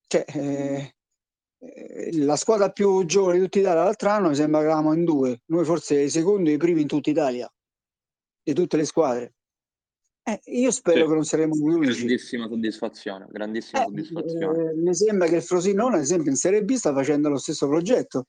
Cioè, 0.06 0.24
eh, 0.28 0.94
la 2.12 2.36
squadra 2.36 2.70
più 2.70 3.04
giovane 3.06 3.38
di 3.38 3.44
tutta 3.44 3.58
Italia 3.58 3.84
l'altro 3.84 4.10
anno 4.10 4.28
mi 4.28 4.34
sembra 4.34 4.60
che 4.60 4.66
eravamo 4.66 4.92
in 4.92 5.04
due, 5.04 5.40
noi 5.46 5.64
forse 5.64 6.00
i 6.02 6.10
secondi 6.10 6.50
e 6.50 6.54
i 6.54 6.58
primi 6.58 6.82
in 6.82 6.86
tutta 6.86 7.10
Italia, 7.10 7.50
di 8.42 8.52
tutte 8.52 8.76
le 8.76 8.84
squadre. 8.84 9.34
Eh, 10.26 10.40
io 10.46 10.70
spero 10.70 11.00
sì. 11.00 11.06
che 11.06 11.14
non 11.14 11.24
saremo 11.24 11.54
gli 11.54 11.68
unici. 11.68 11.98
Grandissima 11.98 12.48
soddisfazione, 12.48 13.26
grandissima 13.30 13.82
eh, 13.82 13.84
soddisfazione. 13.84 14.70
Eh, 14.70 14.74
mi 14.74 14.94
sembra 14.94 15.28
che 15.28 15.36
il 15.36 15.42
Frosinone, 15.42 15.96
ad 15.96 16.02
esempio, 16.02 16.30
in 16.30 16.36
Serie 16.38 16.64
B 16.64 16.72
sta 16.72 16.94
facendo 16.94 17.28
lo 17.28 17.36
stesso 17.36 17.68
progetto, 17.68 18.28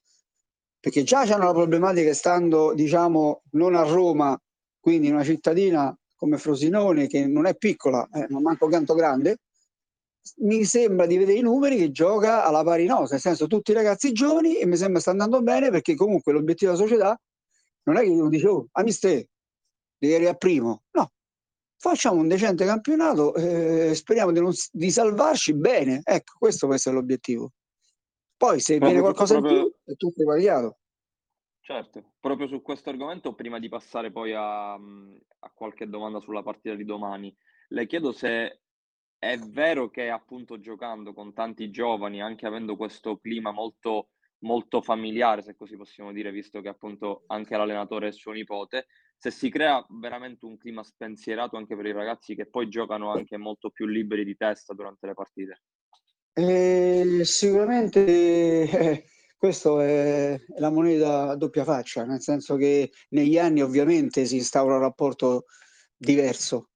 perché 0.77 1.03
già 1.03 1.21
hanno 1.21 1.45
la 1.45 1.53
problematica 1.53 2.13
stando, 2.13 2.73
diciamo, 2.73 3.43
non 3.51 3.75
a 3.75 3.83
Roma, 3.83 4.37
quindi 4.77 5.07
in 5.07 5.13
una 5.13 5.23
cittadina 5.23 5.97
come 6.17 6.37
Frosinone, 6.37 7.07
che 7.07 7.27
non 7.27 7.45
è 7.45 7.55
piccola, 7.55 8.05
eh, 8.13 8.25
non 8.27 8.41
manco 8.41 8.67
tanto 8.67 8.93
grande, 8.93 9.37
mi 10.39 10.65
sembra 10.65 11.05
di 11.05 11.17
vedere 11.17 11.37
i 11.37 11.43
numeri 11.43 11.77
che 11.77 11.91
gioca 11.91 12.43
alla 12.43 12.63
pari 12.63 12.85
nostra, 12.85 13.13
nel 13.13 13.21
senso 13.21 13.47
tutti 13.47 13.71
i 13.71 13.73
ragazzi 13.75 14.11
giovani 14.11 14.57
e 14.57 14.65
mi 14.65 14.75
sembra 14.75 14.99
sta 14.99 15.11
andando 15.11 15.41
bene 15.41 15.69
perché 15.69 15.95
comunque 15.95 16.33
l'obiettivo 16.33 16.71
della 16.71 16.83
società 16.83 17.19
non 17.83 17.97
è 17.97 18.01
che 18.01 18.09
uno 18.09 18.27
dice, 18.27 18.47
oh, 18.47 18.67
amiste, 18.71 19.29
devi 19.97 20.13
arrivare 20.13 20.35
a 20.35 20.37
primo, 20.37 20.83
no, 20.91 21.11
facciamo 21.89 22.19
un 22.19 22.27
decente 22.27 22.65
campionato, 22.65 23.35
eh, 23.35 23.93
speriamo 23.93 24.31
di, 24.31 24.39
non, 24.39 24.51
di, 24.71 24.89
salvarci 24.89 25.53
bene. 25.53 26.01
Ecco, 26.03 26.33
questo 26.39 26.65
può 26.65 26.75
essere 26.75 26.95
l'obiettivo. 26.95 27.51
Poi 28.35 28.59
se 28.59 28.77
proprio, 28.77 28.89
viene 28.89 29.01
qualcosa 29.01 29.39
proprio... 29.39 29.57
in 29.57 29.71
più 29.83 29.93
è 29.93 29.95
tutto 29.95 30.23
variato. 30.23 30.77
Certo, 31.61 32.13
proprio 32.19 32.47
su 32.47 32.61
questo 32.61 32.89
argomento, 32.89 33.33
prima 33.33 33.59
di 33.59 33.69
passare 33.69 34.11
poi 34.11 34.33
a, 34.33 34.73
a 34.73 35.51
qualche 35.53 35.87
domanda 35.87 36.19
sulla 36.19 36.43
partita 36.43 36.75
di 36.75 36.85
domani, 36.85 37.35
le 37.69 37.87
chiedo 37.87 38.11
se 38.11 38.61
è 39.17 39.37
vero 39.37 39.89
che 39.89 40.09
appunto 40.09 40.59
giocando 40.59 41.13
con 41.13 41.33
tanti 41.33 41.71
giovani, 41.71 42.21
anche 42.21 42.45
avendo 42.45 42.75
questo 42.75 43.17
clima 43.17 43.51
molto 43.51 44.09
molto 44.39 44.81
familiare, 44.81 45.41
se 45.41 45.55
così 45.55 45.75
possiamo 45.75 46.11
dire, 46.11 46.31
visto 46.31 46.61
che 46.61 46.67
appunto 46.67 47.23
anche 47.27 47.57
l'allenatore 47.57 48.09
è 48.09 48.11
suo 48.11 48.31
nipote, 48.31 48.85
se 49.25 49.31
si 49.31 49.49
crea 49.49 49.83
veramente 49.89 50.45
un 50.45 50.55
clima 50.55 50.83
spensierato 50.83 51.57
anche 51.57 51.75
per 51.75 51.87
i 51.87 51.91
ragazzi 51.91 52.35
che 52.35 52.45
poi 52.45 52.69
giocano 52.69 53.11
anche 53.11 53.37
molto 53.37 53.71
più 53.71 53.87
liberi 53.87 54.23
di 54.23 54.35
testa 54.35 54.75
durante 54.75 55.07
le 55.07 55.13
partite. 55.13 55.61
Eh, 56.33 57.21
sicuramente 57.23 58.69
eh, 58.69 59.05
questo 59.35 59.79
è 59.79 60.39
la 60.57 60.69
moneta 60.69 61.29
a 61.29 61.35
doppia 61.35 61.63
faccia, 61.63 62.05
nel 62.05 62.21
senso 62.21 62.55
che 62.55 62.91
negli 63.09 63.39
anni 63.39 63.63
ovviamente 63.63 64.25
si 64.25 64.35
instaura 64.35 64.75
un 64.75 64.81
rapporto 64.81 65.45
diverso, 65.97 66.69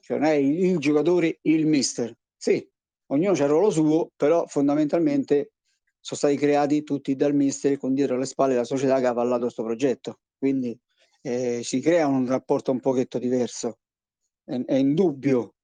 cioè 0.00 0.18
non 0.18 0.26
è 0.26 0.34
il, 0.34 0.64
il 0.64 0.78
giocatore, 0.78 1.38
il 1.42 1.66
mister. 1.66 2.14
Sì, 2.36 2.68
ognuno 3.06 3.32
c'ha 3.32 3.44
il 3.44 3.50
ruolo 3.50 3.70
suo, 3.70 4.10
però 4.14 4.46
fondamentalmente 4.46 5.52
sono 6.00 6.18
stati 6.18 6.36
creati 6.36 6.82
tutti 6.82 7.16
dal 7.16 7.34
mister 7.34 7.78
con 7.78 7.94
dietro 7.94 8.18
le 8.18 8.26
spalle 8.26 8.56
la 8.56 8.64
società 8.64 9.00
che 9.00 9.06
ha 9.06 9.10
avallato 9.10 9.42
questo 9.42 9.62
progetto. 9.62 10.18
Quindi 10.36 10.78
eh, 11.22 11.62
si 11.62 11.80
crea 11.80 12.06
un 12.06 12.26
rapporto 12.26 12.70
un 12.70 12.80
pochetto 12.80 13.18
diverso. 13.18 13.78
È, 14.44 14.60
è 14.64 14.74
indubbio 14.74 15.54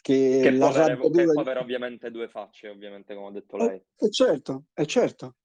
che, 0.00 0.40
che 0.42 0.50
la 0.50 0.68
può 0.68 0.80
avere, 0.80 0.98
che 0.98 1.24
può 1.32 1.40
avere 1.40 1.60
ovviamente 1.60 2.10
due 2.10 2.28
facce, 2.28 2.68
ovviamente, 2.68 3.14
come 3.14 3.28
ha 3.28 3.30
detto 3.32 3.56
lei. 3.56 3.78
È, 3.94 4.04
è 4.06 4.08
certo, 4.08 4.64
è 4.72 4.84
certo. 4.84 5.36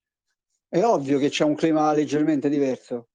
È 0.67 0.81
ovvio 0.84 1.19
che 1.19 1.29
c'è 1.29 1.43
un 1.43 1.55
clima 1.55 1.93
leggermente 1.93 2.50
diverso. 2.50 3.10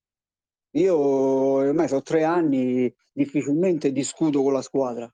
Io 0.74 0.96
ormai 0.96 1.88
sono 1.88 2.02
tre 2.02 2.24
anni, 2.24 2.94
difficilmente 3.10 3.92
discuto 3.92 4.42
con 4.42 4.52
la 4.52 4.62
squadra 4.62 5.12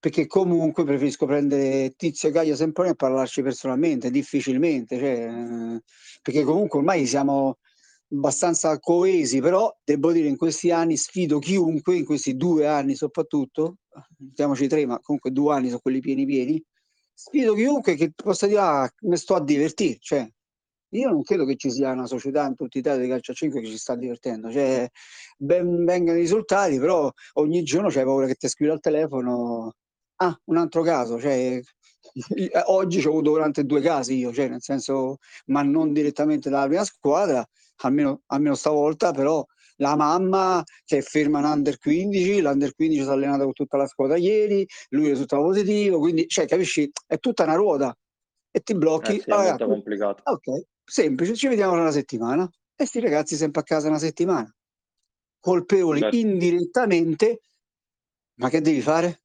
perché 0.00 0.26
comunque 0.26 0.82
preferisco 0.82 1.26
prendere 1.26 1.90
Tizio 1.90 2.30
Caio 2.30 2.56
Semponi 2.56 2.88
e 2.88 2.94
parlarci 2.94 3.42
personalmente, 3.42 4.10
difficilmente, 4.10 4.98
cioè, 4.98 5.78
perché 6.22 6.42
comunque 6.42 6.78
ormai 6.78 7.04
siamo 7.04 7.58
abbastanza 8.12 8.78
coesi, 8.78 9.40
però 9.40 9.74
devo 9.84 10.12
dire 10.12 10.28
in 10.28 10.36
questi 10.36 10.70
anni 10.70 10.96
sfido 10.96 11.38
chiunque, 11.38 11.96
in 11.96 12.04
questi 12.04 12.36
due 12.36 12.66
anni 12.66 12.94
soprattutto, 12.94 13.76
mettiamoci 14.18 14.66
tre, 14.68 14.86
ma 14.86 14.98
comunque 15.00 15.30
due 15.30 15.54
anni 15.54 15.68
sono 15.68 15.80
quelli 15.80 16.00
pieni 16.00 16.26
pieni, 16.26 16.62
sfido 17.14 17.54
chiunque 17.54 17.94
che 17.94 18.12
possa 18.14 18.46
dire 18.46 18.60
ah, 18.60 18.90
mi 19.02 19.16
sto 19.16 19.34
a 19.34 19.44
divertire, 19.44 19.98
cioè 20.00 20.28
io 20.92 21.08
non 21.08 21.22
credo 21.22 21.44
che 21.44 21.54
ci 21.56 21.70
sia 21.70 21.92
una 21.92 22.06
società 22.06 22.46
in 22.46 22.56
tutta 22.56 22.78
Italia 22.78 23.02
di 23.02 23.08
calcio 23.08 23.30
a 23.30 23.34
5 23.34 23.60
che 23.60 23.68
ci 23.68 23.78
sta 23.78 23.94
divertendo, 23.94 24.50
cioè 24.50 24.88
ben 25.38 25.84
vengano 25.84 26.18
i 26.18 26.22
risultati, 26.22 26.78
però 26.78 27.10
ogni 27.34 27.62
giorno 27.62 27.88
c'hai 27.90 28.04
paura 28.04 28.26
che 28.26 28.34
ti 28.34 28.48
scrivi 28.48 28.72
al 28.72 28.80
telefono 28.80 29.72
Ah, 30.22 30.38
un 30.46 30.58
altro 30.58 30.82
caso, 30.82 31.18
cioè, 31.18 31.62
oggi 32.66 33.04
ho 33.06 33.10
avuto 33.10 33.32
veramente 33.32 33.64
due 33.64 33.80
casi 33.80 34.16
io, 34.16 34.32
cioè, 34.32 34.48
nel 34.48 34.62
senso, 34.62 35.18
ma 35.46 35.62
non 35.62 35.92
direttamente 35.92 36.50
dalla 36.50 36.66
prima 36.66 36.84
squadra, 36.84 37.46
almeno, 37.82 38.22
almeno 38.26 38.54
stavolta, 38.54 39.12
però 39.12 39.44
la 39.76 39.96
mamma 39.96 40.62
che 40.84 40.98
è 40.98 41.02
ferma 41.02 41.38
in 41.40 41.46
under 41.46 41.78
15, 41.78 42.40
l'under 42.40 42.74
15 42.74 43.02
si 43.02 43.08
è 43.08 43.12
allenata 43.12 43.44
con 43.44 43.52
tutta 43.52 43.76
la 43.76 43.86
squadra 43.86 44.16
ieri, 44.16 44.66
lui 44.90 45.08
risultava 45.08 45.42
positivo, 45.42 45.98
quindi, 45.98 46.26
cioè, 46.28 46.46
capisci, 46.46 46.90
è 47.06 47.18
tutta 47.18 47.44
una 47.44 47.54
ruota 47.54 47.96
e 48.50 48.60
ti 48.60 48.74
blocchi. 48.74 49.16
Eh 49.16 49.20
sì, 49.20 49.30
è 49.30 49.32
ah, 49.32 49.42
molto 49.42 49.66
complicato. 49.66 50.22
Ok, 50.24 50.64
semplice, 50.84 51.34
ci 51.34 51.48
vediamo 51.48 51.72
tra 51.72 51.82
una 51.82 51.90
settimana 51.90 52.48
e 52.74 52.84
sti 52.84 53.00
ragazzi 53.00 53.36
sempre 53.36 53.60
a 53.60 53.64
casa 53.64 53.88
una 53.88 53.98
settimana. 53.98 54.54
Colpevoli 55.38 56.00
certo. 56.00 56.16
indirettamente, 56.16 57.40
ma 58.34 58.48
che 58.50 58.60
devi 58.60 58.80
fare? 58.80 59.22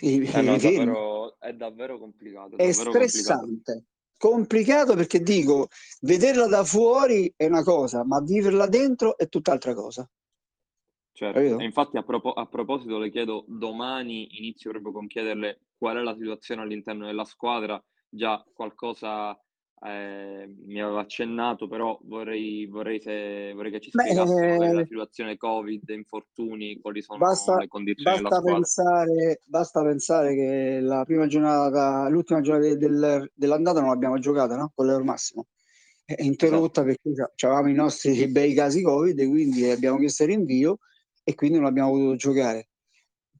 I, 0.00 0.26
eh 0.26 0.42
no, 0.42 0.56
davvero, 0.56 1.21
è 1.42 1.52
davvero 1.54 1.98
complicato. 1.98 2.56
È, 2.56 2.66
è 2.66 2.72
stressante. 2.72 3.84
Complicato. 4.16 4.92
complicato. 4.92 4.94
perché 4.94 5.20
dico, 5.20 5.68
vederla 6.00 6.46
da 6.46 6.64
fuori 6.64 7.32
è 7.36 7.46
una 7.46 7.64
cosa, 7.64 8.04
ma 8.04 8.20
viverla 8.20 8.66
dentro 8.68 9.18
è 9.18 9.28
tutt'altra 9.28 9.74
cosa. 9.74 10.08
Certo, 11.14 11.60
infatti 11.60 11.98
a, 11.98 12.02
propo- 12.02 12.32
a, 12.32 12.46
proposito 12.46 12.98
le 12.98 13.10
chiedo 13.10 13.44
domani, 13.46 14.38
inizio 14.38 14.70
proprio 14.70 14.92
con 14.92 15.06
chiederle 15.06 15.60
qual 15.76 15.98
è 15.98 16.00
la 16.00 16.16
situazione 16.16 16.62
all'interno 16.62 17.04
della 17.04 17.24
squadra, 17.24 17.82
già 18.08 18.42
qualcosa 18.54 19.38
eh, 19.84 20.48
mi 20.64 20.80
aveva 20.80 21.00
accennato, 21.00 21.66
però 21.66 21.98
vorrei, 22.04 22.66
vorrei, 22.66 23.00
se, 23.00 23.52
vorrei 23.54 23.72
che 23.72 23.80
ci 23.80 23.90
spiegasse 23.90 24.56
Beh, 24.56 24.72
la 24.72 24.84
situazione 24.84 25.36
Covid, 25.36 25.88
infortuni, 25.88 26.78
quali 26.80 27.02
sono 27.02 27.18
basta, 27.18 27.56
le 27.56 27.66
condizioni 27.66 28.20
basta 28.20 28.42
pensare, 28.42 29.40
basta 29.44 29.82
pensare 29.82 30.34
che 30.34 30.78
la 30.80 31.04
prima 31.04 31.26
giornata, 31.26 32.08
l'ultima 32.08 32.40
giornata 32.40 32.74
del, 32.76 33.30
dell'andata 33.34 33.80
non 33.80 33.88
l'abbiamo 33.88 34.18
giocata, 34.18 34.56
no? 34.56 34.70
Con 34.72 34.86
l'Euro 34.86 35.04
Massimo. 35.04 35.46
È 36.04 36.22
interrotta 36.22 36.86
esatto. 36.86 36.96
perché 37.02 37.46
avevamo 37.46 37.68
i 37.68 37.74
nostri 37.74 38.26
bei 38.30 38.54
casi 38.54 38.82
Covid, 38.82 39.28
quindi 39.28 39.68
abbiamo 39.68 39.98
chiesto 39.98 40.22
il 40.22 40.28
rinvio 40.28 40.78
e 41.24 41.34
quindi 41.34 41.58
non 41.58 41.66
abbiamo 41.66 41.90
potuto 41.90 42.16
giocare 42.16 42.68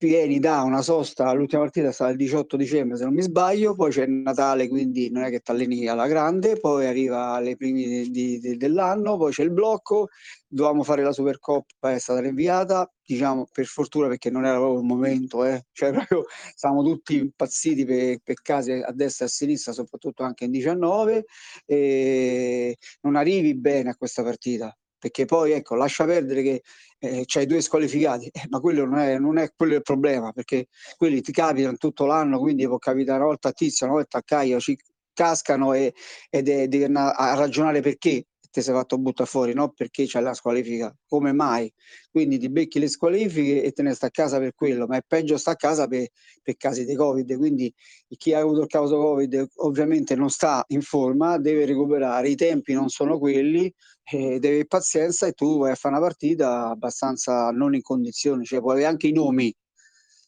vieni 0.07 0.39
da 0.39 0.63
una 0.63 0.83
sosta, 0.83 1.33
l'ultima 1.33 1.63
partita 1.63 1.89
è 1.89 1.93
stata 1.93 2.11
il 2.11 2.17
18 2.17 2.57
dicembre 2.57 2.97
se 2.97 3.05
non 3.05 3.15
mi 3.15 3.23
sbaglio, 3.23 3.75
poi 3.75 3.91
c'è 3.91 4.07
Natale 4.07 4.69
quindi 4.69 5.11
non 5.11 5.23
è 5.25 5.31
che 5.31 5.41
ti 5.41 5.51
alleni 5.51 5.87
alla 5.87 6.07
grande, 6.07 6.59
poi 6.59 6.87
arriva 6.87 7.39
le 7.41 7.57
primi 7.57 8.11
di, 8.11 8.39
di, 8.41 8.57
dell'anno, 8.57 9.17
poi 9.17 9.33
c'è 9.33 9.43
il 9.43 9.53
blocco, 9.53 10.09
dovevamo 10.47 10.83
fare 10.83 11.03
la 11.03 11.13
Supercoppa, 11.13 11.93
è 11.93 11.99
stata 11.99 12.21
rinviata, 12.21 12.91
diciamo 13.05 13.47
per 13.53 13.67
fortuna 13.67 14.09
perché 14.09 14.31
non 14.31 14.45
era 14.45 14.57
proprio 14.57 14.81
il 14.81 14.87
momento, 14.87 15.45
eh. 15.45 15.67
cioè 15.73 15.93
proprio 15.93 16.25
stavamo 16.55 16.83
tutti 16.83 17.17
impazziti 17.17 17.85
per, 17.85 18.19
per 18.23 18.43
case 18.43 18.83
a 18.83 18.93
destra 18.93 19.25
e 19.27 19.29
a 19.29 19.31
sinistra, 19.31 19.73
soprattutto 19.73 20.23
anche 20.23 20.45
in 20.45 20.51
19, 20.51 21.25
e 21.67 22.77
non 23.03 23.17
arrivi 23.17 23.55
bene 23.55 23.91
a 23.91 23.97
questa 23.97 24.23
partita 24.23 24.77
perché 25.03 25.25
poi 25.25 25.51
ecco, 25.51 25.75
lascia 25.75 26.05
perdere 26.05 26.43
che 26.43 26.63
eh, 27.01 27.25
c'hai 27.27 27.45
due 27.45 27.61
squalificati, 27.61 28.27
eh, 28.27 28.47
ma 28.51 28.61
quello 28.61 28.85
non 28.85 29.01
è, 29.01 29.19
non 29.19 29.37
è, 29.37 29.51
quello 29.57 29.75
il 29.75 29.83
problema, 29.83 30.31
perché 30.31 30.69
quelli 30.97 31.21
ti 31.21 31.33
capitano 31.33 31.77
tutto 31.77 32.07
l'anno, 32.07 32.39
quindi 32.39 32.69
può 32.69 32.79
capitare 32.79 33.19
una 33.19 33.27
volta 33.27 33.49
a 33.49 33.53
Tizio, 33.53 33.87
una 33.87 33.97
volta 33.97 34.19
a 34.19 34.23
Caio, 34.23 34.61
ci 34.61 34.79
cascano 35.13 35.73
e, 35.73 35.93
ed 36.31 36.49
è, 36.49 36.69
devi 36.69 36.85
a 36.95 37.35
ragionare 37.35 37.81
perché 37.81 38.27
ti 38.53 38.61
sei 38.61 38.75
fatto 38.75 38.99
buttare 38.99 39.29
fuori, 39.29 39.55
no? 39.55 39.71
Perché 39.71 40.05
c'è 40.05 40.21
la 40.21 40.35
squalifica, 40.35 40.95
come 41.09 41.33
mai? 41.33 41.73
Quindi 42.11 42.39
ti 42.39 42.51
becchi 42.51 42.79
le 42.79 42.89
squalifiche 42.89 43.63
e 43.63 43.73
te 43.73 43.83
ne 43.83 43.95
sta 43.95 44.07
a 44.07 44.11
casa 44.11 44.39
per 44.39 44.55
quello, 44.55 44.87
ma 44.87 44.99
è 44.99 45.03
peggio 45.07 45.39
sta 45.39 45.53
a 45.53 45.57
casa 45.57 45.87
per, 45.87 46.07
per 46.43 46.57
casi 46.59 46.85
di 46.85 46.95
Covid, 46.95 47.35
quindi 47.39 47.73
chi 48.19 48.35
ha 48.35 48.41
avuto 48.41 48.61
il 48.61 48.67
caso 48.67 48.99
Covid 48.99 49.47
ovviamente 49.57 50.15
non 50.15 50.29
sta 50.29 50.63
in 50.69 50.83
forma, 50.83 51.39
deve 51.39 51.65
recuperare, 51.65 52.29
i 52.29 52.37
tempi 52.37 52.75
non 52.75 52.91
sono 52.91 53.19
quelli, 53.19 53.73
eh, 54.11 54.39
deve 54.39 54.49
avere 54.49 54.67
pazienza 54.67 55.27
e 55.27 55.33
tu 55.33 55.59
vai 55.59 55.73
a 55.73 55.75
fare 55.75 55.95
una 55.97 56.05
partita 56.05 56.69
abbastanza 56.69 57.51
non 57.51 57.75
in 57.75 57.81
condizioni, 57.81 58.45
cioè 58.45 58.61
puoi 58.61 58.75
avere 58.75 58.89
anche 58.89 59.07
i 59.07 59.13
nomi, 59.13 59.53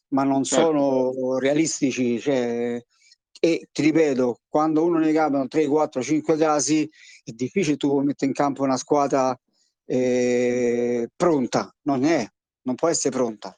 ma 0.09 0.23
non 0.23 0.43
certo. 0.43 0.65
sono 0.65 1.37
realistici, 1.37 2.19
cioè, 2.19 2.83
e 3.39 3.67
ti 3.71 3.81
ripeto, 3.81 4.41
quando 4.47 4.83
uno 4.83 4.97
ne 4.97 5.11
capitano 5.11 5.47
3, 5.47 5.67
4, 5.67 6.01
5 6.01 6.37
casi, 6.37 6.89
è 7.23 7.31
difficile 7.31 7.77
tu 7.77 7.99
mettere 7.99 8.27
in 8.27 8.33
campo 8.33 8.63
una 8.63 8.77
squadra 8.77 9.37
eh, 9.85 11.09
pronta, 11.15 11.73
non 11.83 12.03
è, 12.03 12.25
non 12.63 12.75
può 12.75 12.87
essere 12.87 13.15
pronta. 13.15 13.57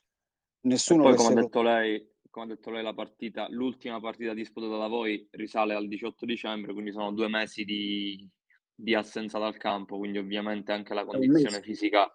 Nessuno 0.62 1.04
poi, 1.04 1.16
come 1.16 1.30
ha, 1.30 1.42
detto 1.42 1.62
lei, 1.62 2.12
come 2.30 2.46
ha 2.46 2.50
detto 2.50 2.70
lei, 2.72 2.84
la 2.84 2.94
partita, 2.94 3.48
l'ultima 3.50 4.00
partita 4.00 4.34
disputata 4.34 4.78
da 4.78 4.88
voi 4.88 5.28
risale 5.32 5.74
al 5.74 5.88
18 5.88 6.26
dicembre, 6.26 6.74
quindi 6.74 6.92
sono 6.92 7.12
due 7.14 7.30
mesi 7.30 7.64
di, 7.64 8.28
di 8.74 8.94
assenza 8.96 9.40
dal 9.40 9.58
campo, 9.58 9.98
quindi 9.98 10.18
ovviamente 10.18 10.72
anche 10.72 10.94
la 10.94 11.06
condizione 11.06 11.62
fisica 11.62 12.12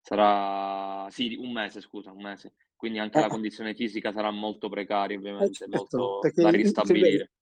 sarà... 0.00 1.08
Sì, 1.10 1.34
un 1.36 1.52
mese, 1.52 1.80
scusa, 1.80 2.12
un 2.12 2.22
mese 2.22 2.54
quindi 2.76 2.98
anche 2.98 3.18
eh. 3.18 3.22
la 3.22 3.28
condizione 3.28 3.74
fisica 3.74 4.12
sarà 4.12 4.30
molto 4.30 4.68
precaria, 4.68 5.16
ovviamente, 5.16 5.64
eh 5.64 5.68
certo, 5.70 5.76
molto 5.76 6.20
da 6.34 6.50
ristabilire. 6.50 7.32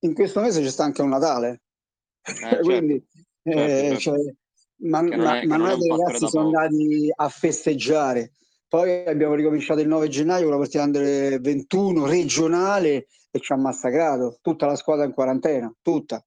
In 0.00 0.14
questo 0.14 0.40
mese 0.40 0.60
c'è 0.60 0.68
sta 0.68 0.84
anche 0.84 1.02
un 1.02 1.08
Natale, 1.08 1.62
eh, 2.22 2.34
certo, 2.34 2.62
quindi 2.62 3.04
certo, 3.42 3.60
eh, 3.60 3.98
certo. 3.98 4.00
Cioè, 4.00 4.34
ma, 4.82 5.00
non 5.00 5.26
è, 5.26 5.44
ma 5.44 5.56
non 5.56 5.68
è 5.68 5.76
che 5.76 5.84
i 5.84 5.88
ragazzi 5.88 6.26
sono 6.28 6.46
andati 6.46 7.12
a 7.14 7.28
festeggiare. 7.28 8.32
Poi 8.66 9.04
abbiamo 9.04 9.34
ricominciato 9.34 9.80
il 9.80 9.86
9 9.86 10.08
gennaio 10.08 10.44
con 10.44 10.52
la 10.52 10.58
partita 10.58 10.82
under 10.82 11.40
21 11.40 12.06
regionale 12.06 13.06
e 13.30 13.38
ci 13.38 13.52
ha 13.52 13.56
massacrato 13.56 14.38
tutta 14.40 14.66
la 14.66 14.76
squadra 14.76 15.04
in 15.04 15.12
quarantena, 15.12 15.72
tutta. 15.80 16.24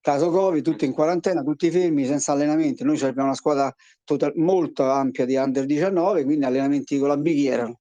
Caso 0.00 0.30
Covid, 0.30 0.62
tutti 0.62 0.84
in 0.84 0.92
quarantena, 0.92 1.42
tutti 1.42 1.70
fermi, 1.70 2.04
senza 2.04 2.32
allenamenti. 2.32 2.84
Noi 2.84 3.00
abbiamo 3.02 3.28
una 3.28 3.36
squadra 3.36 3.74
total, 4.02 4.32
molto 4.36 4.82
ampia 4.82 5.24
di 5.24 5.36
under 5.36 5.64
19, 5.64 6.24
quindi 6.24 6.44
allenamenti 6.44 6.98
con 6.98 7.08
la 7.08 7.16
big 7.16 7.46
erano 7.46 7.78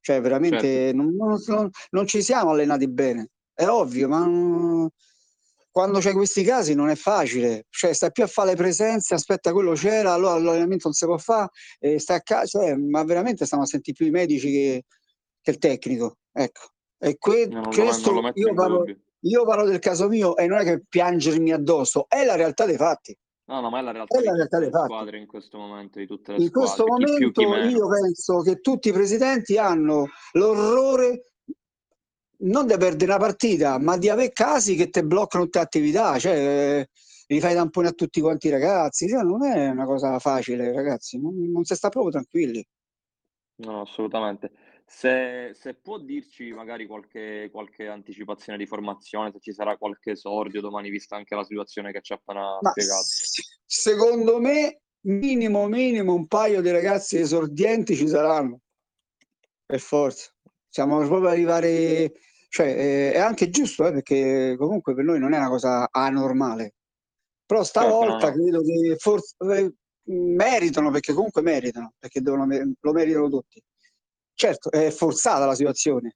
cioè, 0.00 0.20
veramente 0.20 0.68
certo. 0.68 0.96
non, 0.96 1.14
non, 1.46 1.70
non, 1.90 2.06
ci 2.06 2.22
siamo 2.22 2.50
allenati 2.50 2.88
bene. 2.88 3.30
È 3.52 3.66
ovvio, 3.66 4.08
ma 4.08 4.88
quando 5.70 5.98
c'è 5.98 6.12
questi 6.12 6.42
casi 6.42 6.74
non 6.74 6.88
è 6.88 6.94
facile. 6.94 7.66
Cioè, 7.68 7.92
stai 7.92 8.12
più 8.12 8.24
a 8.24 8.26
fare 8.26 8.50
le 8.50 8.56
presenze, 8.56 9.14
aspetta, 9.14 9.52
quello 9.52 9.74
c'era, 9.74 10.12
allora 10.12 10.38
l'allenamento 10.38 10.88
non 10.88 10.92
si 10.92 11.04
può 11.04 11.18
fare, 11.18 11.50
e 11.78 11.98
stai 11.98 12.16
a 12.16 12.22
casa. 12.22 12.58
Cioè, 12.58 12.76
ma 12.76 13.04
veramente 13.04 13.44
stiamo 13.44 13.64
a 13.64 13.66
sentire 13.66 13.96
più 13.96 14.06
i 14.06 14.10
medici 14.10 14.50
che, 14.50 14.84
che 15.40 15.50
il 15.50 15.58
tecnico. 15.58 16.18
Ecco. 16.32 16.60
E 16.98 17.16
que- 17.16 17.46
no, 17.46 17.68
questo 17.68 18.32
io 18.34 18.54
parlo, 18.54 18.84
io 19.20 19.44
parlo 19.44 19.64
del 19.64 19.78
caso 19.78 20.08
mio 20.08 20.36
e 20.36 20.46
non 20.46 20.58
è 20.58 20.64
che 20.64 20.82
piangermi 20.88 21.52
addosso, 21.52 22.06
è 22.08 22.24
la 22.24 22.34
realtà 22.34 22.66
dei 22.66 22.76
fatti. 22.76 23.16
No, 23.48 23.60
no, 23.60 23.70
ma 23.70 23.78
è 23.78 23.82
la 23.82 23.92
realtà, 23.92 24.18
è 24.18 24.22
la 24.22 24.34
realtà 24.34 24.58
dei 24.58 24.70
squadre 24.70 25.16
in 25.16 25.26
questo 25.26 25.56
momento, 25.56 25.98
di 25.98 26.06
tutte 26.06 26.32
le 26.32 26.38
in 26.38 26.48
squadre. 26.48 26.66
questo 26.66 26.86
momento 26.86 27.30
più, 27.30 27.54
io 27.70 27.88
penso 27.88 28.40
che 28.42 28.60
tutti 28.60 28.90
i 28.90 28.92
presidenti 28.92 29.56
hanno 29.56 30.06
l'orrore 30.32 31.22
non 32.40 32.66
di 32.66 32.76
perdere 32.76 33.12
una 33.12 33.20
partita, 33.20 33.78
ma 33.78 33.96
di 33.96 34.10
avere 34.10 34.32
casi 34.32 34.76
che 34.76 34.90
ti 34.90 35.02
bloccano 35.02 35.44
tutte 35.44 35.58
le 35.58 35.64
attività. 35.64 36.18
Cioè, 36.18 36.86
li 37.26 37.40
fai 37.40 37.54
tamponi 37.54 37.86
a 37.86 37.92
tutti 37.92 38.20
quanti 38.20 38.48
i 38.48 38.50
ragazzi, 38.50 39.08
cioè, 39.08 39.22
non 39.22 39.42
è 39.42 39.68
una 39.68 39.86
cosa 39.86 40.18
facile, 40.18 40.72
ragazzi, 40.72 41.18
non, 41.18 41.34
non 41.50 41.64
si 41.64 41.74
sta 41.74 41.88
proprio 41.88 42.12
tranquilli. 42.12 42.64
No, 43.56 43.80
assolutamente. 43.80 44.50
Se, 44.90 45.52
se 45.54 45.74
può 45.74 45.98
dirci 45.98 46.50
magari 46.52 46.86
qualche, 46.86 47.50
qualche 47.52 47.88
anticipazione 47.88 48.56
di 48.56 48.66
formazione, 48.66 49.30
se 49.30 49.38
ci 49.38 49.52
sarà 49.52 49.76
qualche 49.76 50.12
esordio 50.12 50.62
domani, 50.62 50.88
vista 50.88 51.14
anche 51.14 51.34
la 51.34 51.44
situazione 51.44 51.92
che 51.92 52.00
ci 52.00 52.14
ha 52.14 52.16
appena 52.16 52.58
Ma 52.62 52.70
spiegato. 52.70 53.04
secondo 53.66 54.40
me, 54.40 54.80
minimo, 55.02 55.68
minimo 55.68 56.14
un 56.14 56.26
paio 56.26 56.62
di 56.62 56.70
ragazzi 56.70 57.18
esordienti 57.18 57.94
ci 57.94 58.08
saranno, 58.08 58.60
per 59.66 59.78
forza. 59.78 60.32
Siamo 60.70 61.06
proprio 61.06 61.28
arrivare, 61.28 62.14
cioè, 62.48 62.66
eh, 62.66 63.12
è 63.12 63.18
anche 63.18 63.50
giusto, 63.50 63.86
eh, 63.86 63.92
perché 63.92 64.56
comunque 64.56 64.94
per 64.94 65.04
noi 65.04 65.18
non 65.18 65.34
è 65.34 65.38
una 65.38 65.50
cosa 65.50 65.88
anormale. 65.90 66.76
Però 67.44 67.62
Certo, 67.62 67.80
no, 67.80 67.88
stavolta 67.88 68.28
no, 68.28 68.34
credo 68.34 68.62
che 68.62 68.96
forse 68.96 69.36
eh, 69.38 69.72
meritano, 70.04 70.90
perché 70.90 71.12
comunque 71.12 71.42
meritano, 71.42 71.92
perché 71.98 72.22
devono, 72.22 72.46
lo 72.80 72.92
meritano 72.92 73.28
tutti. 73.28 73.62
Certo, 74.40 74.70
è 74.70 74.92
forzata 74.92 75.46
la 75.46 75.56
situazione, 75.56 76.14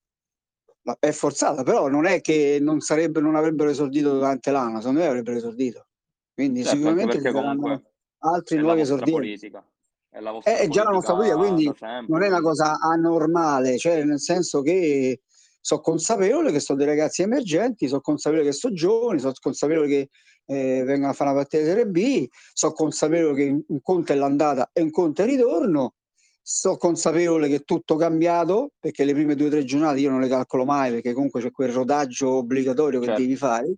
ma 0.82 0.96
è 1.00 1.10
forzata, 1.10 1.64
però 1.64 1.88
non 1.88 2.06
è 2.06 2.20
che 2.20 2.58
non, 2.60 2.78
sarebbe, 2.78 3.20
non 3.20 3.34
avrebbero 3.34 3.68
esordito 3.68 4.12
durante 4.12 4.52
l'anno, 4.52 4.78
secondo 4.78 5.00
me 5.00 5.06
avrebbero 5.06 5.36
esordito. 5.36 5.88
Quindi 6.32 6.62
certo, 6.62 6.76
sicuramente 6.76 7.16
ci 7.16 7.22
saranno 7.22 7.82
altri 8.18 8.58
nuovi 8.58 8.78
vostra 8.78 8.94
esordienti. 8.94 9.50
politica, 9.50 9.68
è 10.08 10.20
la 10.20 10.30
vostra 10.30 10.56
è 10.56 10.68
già 10.68 10.84
la 10.84 10.90
nostra 10.90 11.14
politica, 11.14 11.36
quindi 11.36 11.72
non 12.06 12.22
è 12.22 12.28
una 12.28 12.40
cosa 12.40 12.78
anormale, 12.78 13.76
cioè 13.76 14.04
nel 14.04 14.20
senso 14.20 14.62
che 14.62 15.22
sono 15.60 15.80
consapevole 15.80 16.52
che 16.52 16.60
sono 16.60 16.78
dei 16.78 16.86
ragazzi 16.86 17.22
emergenti, 17.22 17.88
sono 17.88 18.02
consapevole 18.02 18.46
che 18.46 18.54
sono 18.54 18.72
giovani, 18.72 19.18
sono 19.18 19.32
consapevole 19.40 19.88
che 19.88 20.10
eh, 20.44 20.84
vengono 20.84 21.10
a 21.10 21.12
fare 21.12 21.30
una 21.30 21.40
partita 21.40 21.64
di 21.64 21.68
Serie 21.68 21.88
B, 21.88 22.28
sono 22.52 22.72
consapevole 22.72 23.34
che 23.34 23.64
un 23.66 23.80
conto 23.82 24.12
è 24.12 24.14
l'andata 24.14 24.70
e 24.72 24.80
un 24.80 24.90
conto 24.90 25.22
è 25.22 25.24
il 25.24 25.32
ritorno, 25.32 25.94
sono 26.42 26.76
consapevole 26.76 27.48
che 27.48 27.56
è 27.56 27.64
tutto 27.64 27.96
cambiato, 27.96 28.72
perché 28.78 29.04
le 29.04 29.12
prime 29.14 29.36
due 29.36 29.46
o 29.46 29.50
tre 29.50 29.64
giornate 29.64 30.00
io 30.00 30.10
non 30.10 30.20
le 30.20 30.28
calcolo 30.28 30.64
mai, 30.64 30.90
perché 30.90 31.12
comunque 31.12 31.40
c'è 31.40 31.50
quel 31.52 31.70
rodaggio 31.70 32.30
obbligatorio 32.30 32.98
che 32.98 33.06
certo, 33.06 33.20
devi 33.20 33.36
fare, 33.36 33.76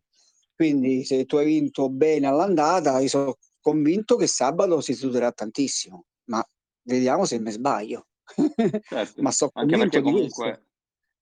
quindi 0.55 1.05
se 1.05 1.25
tu 1.27 1.37
hai 1.37 1.47
vinto 1.47 1.91
bene 1.91 2.27
all'andata, 2.27 3.01
io 3.01 3.09
sono 3.09 3.37
convinto 3.61 4.17
che 4.17 4.27
sabato 4.27 4.81
si 4.81 4.95
studerà 4.95 5.31
tantissimo, 5.31 6.07
ma 6.25 6.43
vediamo 6.83 7.25
se 7.27 7.39
mi 7.39 7.51
sbaglio. 7.51 8.09
certo, 8.89 9.21
ma 9.23 9.31
sono 9.31 9.51
anche 9.55 9.77
perché 9.77 10.01
comunque, 10.01 10.67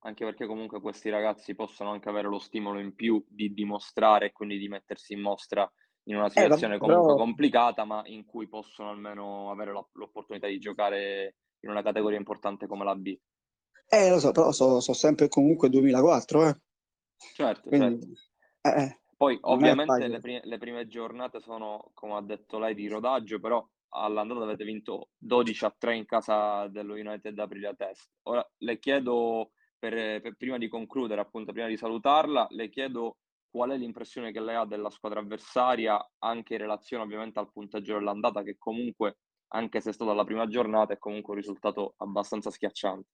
anche 0.01 0.25
perché 0.25 0.47
comunque 0.47 0.81
questi 0.81 1.11
ragazzi 1.11 1.55
possono 1.55 1.91
anche 1.91 2.09
avere 2.09 2.29
lo 2.29 2.39
stimolo 2.39 2.79
in 2.79 2.95
più 2.95 3.25
di 3.29 3.53
dimostrare 3.53 4.27
e 4.27 4.33
quindi 4.33 4.59
di 4.59 4.69
mettersi 4.69 5.13
in 5.15 5.21
mostra 5.21 5.71
in 6.05 6.17
una 6.17 6.29
Eh, 6.35 6.49
situazione 6.49 6.79
comunque 6.79 7.15
però, 7.15 7.15
complicata, 7.15 7.85
ma 7.85 8.03
in 8.07 8.25
cui 8.25 8.49
possono 8.49 8.91
almeno 8.91 9.51
avere 9.51 9.73
la- 9.73 9.87
l'opportunità 9.95 10.47
di 10.47 10.59
giocare 10.59 11.37
in 11.61 11.71
una 11.71 11.83
categoria 11.83 12.19
importante 12.19 12.67
come 12.67 12.85
la 12.85 12.95
B. 12.97 13.17
eh, 13.91 14.11
lo 14.11 14.19
so, 14.19 14.33
però 14.33 14.51
sono 14.51 14.81
so 14.81 14.93
sempre 14.93 15.29
comunque 15.29 15.69
2004, 15.69 16.49
eh. 16.49 16.57
Certo, 17.33 17.73
certo. 17.73 18.01
quindi 18.01 18.15
eh, 18.63 18.71
eh, 18.71 19.01
Poi 19.17 19.39
ovviamente 19.43 20.09
le, 20.09 20.19
facile. 20.19 20.21
pri- 20.21 20.41
le 20.43 20.59
prime 20.59 20.87
giornate 20.89 21.41
sono, 21.41 21.91
come 21.95 22.15
ha 22.15 22.23
detto 22.23 22.59
lei, 22.59 22.75
di 22.75 22.89
rodaggio, 22.89 23.39
però 23.39 23.65
all'andata 23.91 24.43
avete 24.43 24.65
vinto 24.65 25.11
12 25.17 25.65
a 25.65 25.75
3 25.77 25.97
in 25.97 26.07
casa 26.07 26.67
dello 26.69 26.95
United 26.95 27.39
Aprilia 27.39 27.75
Test. 27.75 28.11
Ora 28.23 28.45
le 28.59 28.79
chiedo, 28.79 29.53
per, 29.79 30.21
per- 30.21 30.37
prima 30.37 30.59
di 30.59 30.69
concludere, 30.69 31.21
appunto, 31.21 31.53
prima 31.53 31.69
di 31.69 31.77
salutarla, 31.77 32.47
le 32.51 32.69
chiedo 32.69 33.19
qual 33.53 33.71
è 33.71 33.77
l'impressione 33.77 34.33
che 34.33 34.41
lei 34.41 34.57
ha 34.57 34.65
della 34.65 34.89
squadra 34.89 35.21
avversaria, 35.21 36.03
anche 36.21 36.55
in 36.55 36.61
relazione 36.61 37.05
ovviamente 37.05 37.39
al 37.39 37.53
punteggio 37.53 37.99
dell'andata, 37.99 38.43
che 38.43 38.57
comunque, 38.59 39.19
anche 39.49 39.83
se 39.83 39.91
è 39.91 39.93
stata 39.93 40.15
la 40.15 40.25
prima 40.25 40.49
giornata, 40.49 40.95
è 40.95 40.99
comunque 40.99 41.35
un 41.35 41.41
risultato 41.41 41.93
abbastanza 41.99 42.51
schiacciante. 42.51 43.09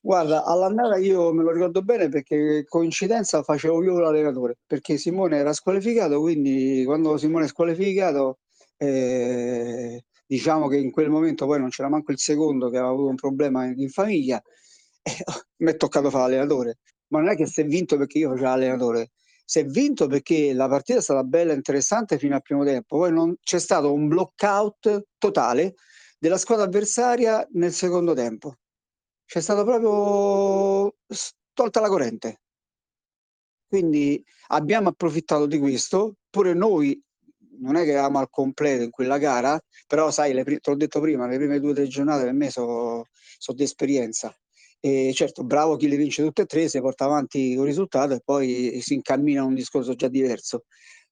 Guarda, 0.00 0.44
all'andata 0.46 0.96
io 0.96 1.30
me 1.34 1.42
lo 1.42 1.52
ricordo 1.52 1.82
bene 1.82 2.08
perché 2.08 2.64
coincidenza 2.66 3.42
facevo 3.42 3.82
io 3.82 3.98
l'allenatore, 3.98 4.56
perché 4.66 4.96
Simone 4.96 5.36
era 5.36 5.52
squalificato, 5.52 6.20
quindi 6.20 6.82
quando 6.86 7.18
Simone 7.18 7.44
è 7.44 7.48
squalificato, 7.48 8.38
eh, 8.78 10.02
diciamo 10.26 10.68
che 10.68 10.78
in 10.78 10.90
quel 10.90 11.10
momento 11.10 11.44
poi 11.44 11.60
non 11.60 11.68
c'era 11.68 11.90
manco 11.90 12.12
il 12.12 12.18
secondo 12.18 12.70
che 12.70 12.78
aveva 12.78 12.92
avuto 12.92 13.10
un 13.10 13.16
problema 13.16 13.66
in, 13.66 13.90
famiglia, 13.90 14.42
e 15.02 15.10
mi 15.58 15.70
è 15.70 15.76
toccato 15.76 16.08
fare 16.08 16.30
l'allenatore. 16.30 16.78
Ma 17.08 17.18
non 17.20 17.28
è 17.28 17.36
che 17.36 17.44
si 17.46 17.60
è 17.60 17.66
vinto 17.66 17.98
perché 17.98 18.18
io 18.18 18.30
facevo 18.30 18.48
l'allenatore, 18.48 19.10
si 19.50 19.58
è 19.58 19.64
vinto 19.64 20.06
perché 20.06 20.52
la 20.52 20.68
partita 20.68 20.98
è 20.98 21.02
stata 21.02 21.24
bella 21.24 21.52
e 21.52 21.56
interessante 21.56 22.18
fino 22.18 22.34
al 22.34 22.42
primo 22.42 22.64
tempo, 22.64 22.98
poi 22.98 23.12
non, 23.12 23.34
c'è 23.42 23.58
stato 23.58 23.92
un 23.92 24.06
blockout 24.06 25.06
totale 25.18 25.74
della 26.18 26.38
squadra 26.38 26.66
avversaria 26.66 27.46
nel 27.52 27.72
secondo 27.72 28.14
tempo 28.14 28.54
c'è 29.30 29.40
stato 29.40 29.62
proprio 29.62 30.96
tolta 31.52 31.78
la 31.78 31.86
corrente. 31.86 32.40
Quindi 33.68 34.20
abbiamo 34.48 34.88
approfittato 34.88 35.46
di 35.46 35.60
questo, 35.60 36.16
pure 36.28 36.52
noi 36.52 37.00
non 37.60 37.76
è 37.76 37.84
che 37.84 37.90
eravamo 37.92 38.18
al 38.18 38.28
completo 38.28 38.82
in 38.82 38.90
quella 38.90 39.18
gara, 39.18 39.56
però 39.86 40.10
sai, 40.10 40.32
le, 40.32 40.42
te 40.42 40.58
l'ho 40.64 40.74
detto 40.74 40.98
prima, 40.98 41.28
le 41.28 41.36
prime 41.36 41.60
due 41.60 41.70
o 41.70 41.74
tre 41.74 41.86
giornate 41.86 42.24
per 42.24 42.32
me 42.32 42.50
sono 42.50 43.04
so 43.38 43.52
di 43.52 43.62
esperienza. 43.62 44.36
E 44.80 45.12
certo, 45.14 45.44
bravo 45.44 45.76
chi 45.76 45.88
le 45.88 45.96
vince 45.96 46.22
tutte 46.22 46.42
e 46.42 46.46
tre, 46.46 46.68
si 46.68 46.80
porta 46.80 47.04
avanti 47.04 47.50
il 47.52 47.60
risultato 47.62 48.14
e 48.14 48.20
poi 48.24 48.80
si 48.82 48.94
incammina 48.94 49.42
a 49.42 49.44
un 49.44 49.54
discorso 49.54 49.94
già 49.94 50.08
diverso. 50.08 50.64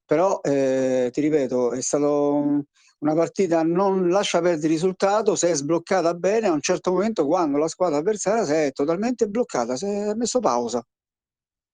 Però, 0.04 0.40
eh, 0.42 1.11
ti 1.12 1.20
ripeto, 1.20 1.72
è 1.72 1.83
stato 1.83 2.64
una 3.00 3.14
partita 3.14 3.62
non 3.62 4.09
lascia 4.09 4.40
perdere 4.40 4.66
il 4.66 4.72
risultato, 4.72 5.37
si 5.37 5.46
è 5.46 5.54
sbloccata 5.54 6.14
bene 6.14 6.48
a 6.48 6.52
un 6.52 6.61
certo 6.61 6.92
momento 6.92 7.26
quando 7.26 7.59
la 7.59 7.68
squadra 7.68 7.98
avversaria 7.98 8.44
si 8.44 8.52
è 8.52 8.72
totalmente 8.72 9.26
bloccata, 9.28 9.76
si 9.76 9.85
è 9.87 10.14
messo 10.14 10.40
pausa. 10.40 10.83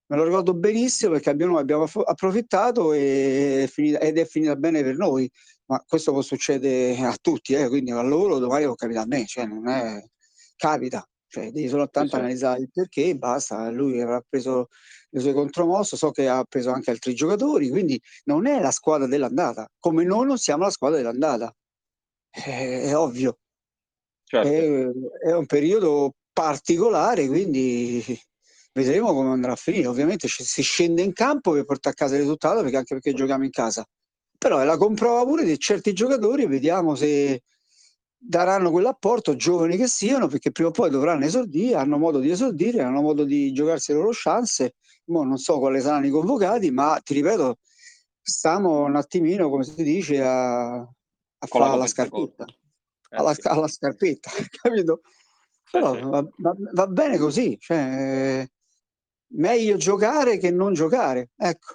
Me 0.06 0.16
lo 0.16 0.24
ricordo 0.24 0.52
benissimo 0.54 1.12
perché 1.12 1.30
abbiamo, 1.30 1.58
abbiamo 1.58 1.84
approfittato 1.84 2.92
e 2.92 3.62
è 3.64 3.66
finita, 3.68 4.00
ed 4.00 4.18
è 4.18 4.26
finita 4.26 4.54
bene 4.56 4.82
per 4.82 4.96
noi, 4.96 5.30
ma 5.66 5.82
questo 5.86 6.12
può 6.12 6.20
succedere 6.20 7.00
a 7.02 7.16
tutti, 7.20 7.54
eh, 7.54 7.68
quindi 7.68 7.90
a 7.90 8.02
loro 8.02 8.38
domani 8.38 8.64
può 8.66 8.74
capitare 8.74 9.04
a 9.04 9.08
me, 9.08 9.24
cioè 9.26 9.46
non 9.46 9.66
è... 9.68 10.02
capita, 10.56 11.06
cioè 11.34 11.50
devi 11.50 11.68
soltanto 11.68 12.10
Sì, 12.10 12.16
sì. 12.16 12.16
analizzare 12.16 12.60
il 12.60 12.70
perché 12.72 13.04
e 13.06 13.16
basta, 13.16 13.68
lui 13.70 14.00
avrà 14.00 14.22
preso 14.28 14.68
le 15.10 15.20
sue 15.20 15.32
contromosse, 15.32 15.96
so 15.96 16.10
che 16.12 16.28
ha 16.28 16.44
preso 16.44 16.70
anche 16.70 16.90
altri 16.90 17.14
giocatori, 17.14 17.68
quindi 17.70 18.00
non 18.24 18.46
è 18.46 18.60
la 18.60 18.70
squadra 18.70 19.06
dell'andata, 19.08 19.68
come 19.78 20.04
noi 20.04 20.26
non 20.26 20.38
siamo 20.38 20.62
la 20.64 20.70
squadra 20.70 20.98
dell'andata, 20.98 21.52
è, 22.30 22.84
è 22.88 22.96
ovvio, 22.96 23.38
Certo, 24.26 24.48
è, 24.48 25.28
è 25.28 25.32
un 25.34 25.46
periodo 25.46 26.14
particolare, 26.32 27.26
quindi 27.26 28.02
vedremo 28.72 29.12
come 29.12 29.30
andrà 29.30 29.52
a 29.52 29.56
finire. 29.56 29.86
Ovviamente 29.86 30.28
si 30.28 30.62
scende 30.62 31.02
in 31.02 31.12
campo 31.12 31.52
per 31.52 31.64
portare 31.64 31.94
a 31.94 31.98
casa 31.98 32.14
il 32.14 32.20
risultato, 32.22 32.62
perché 32.62 32.76
anche 32.76 32.94
perché 32.94 33.12
giochiamo 33.14 33.44
in 33.44 33.50
casa. 33.50 33.84
Però 34.38 34.58
è 34.58 34.64
la 34.64 34.76
comprova 34.76 35.24
pure 35.24 35.44
di 35.44 35.58
certi 35.58 35.92
giocatori, 35.92 36.46
vediamo 36.46 36.94
se 36.94 37.42
daranno 38.26 38.70
quell'apporto, 38.70 39.36
giovani 39.36 39.76
che 39.76 39.86
siano, 39.86 40.26
perché 40.28 40.50
prima 40.50 40.70
o 40.70 40.72
poi 40.72 40.88
dovranno 40.90 41.24
esordire, 41.24 41.74
hanno 41.76 41.98
modo 41.98 42.18
di 42.18 42.30
esordire, 42.30 42.82
hanno 42.82 43.02
modo 43.02 43.24
di 43.24 43.52
giocarsi 43.52 43.92
le 43.92 43.98
loro 43.98 44.10
chance. 44.12 44.74
Mo 45.06 45.22
non 45.22 45.36
so 45.36 45.58
quali 45.58 45.80
saranno 45.80 46.06
i 46.06 46.10
convocati, 46.10 46.70
ma 46.70 46.98
ti 47.04 47.12
ripeto, 47.14 47.58
stiamo 48.22 48.84
un 48.84 48.96
attimino, 48.96 49.50
come 49.50 49.64
si 49.64 49.82
dice, 49.82 50.22
a, 50.22 50.76
a 50.76 51.46
fare 51.46 51.76
la 51.76 51.86
scarpetta. 51.86 52.44
Eh 52.46 53.16
alla, 53.16 53.34
sì, 53.34 53.46
alla 53.46 53.68
scarpetta, 53.68 54.30
capito? 54.62 55.02
Però 55.70 55.94
sì, 55.94 56.00
va, 56.00 56.26
va- 56.38 56.56
va 56.72 56.86
bene 56.86 57.18
così, 57.18 57.56
cioè, 57.60 58.48
meglio 59.34 59.76
giocare 59.76 60.38
che 60.38 60.50
non 60.50 60.72
giocare, 60.72 61.30
ecco. 61.36 61.74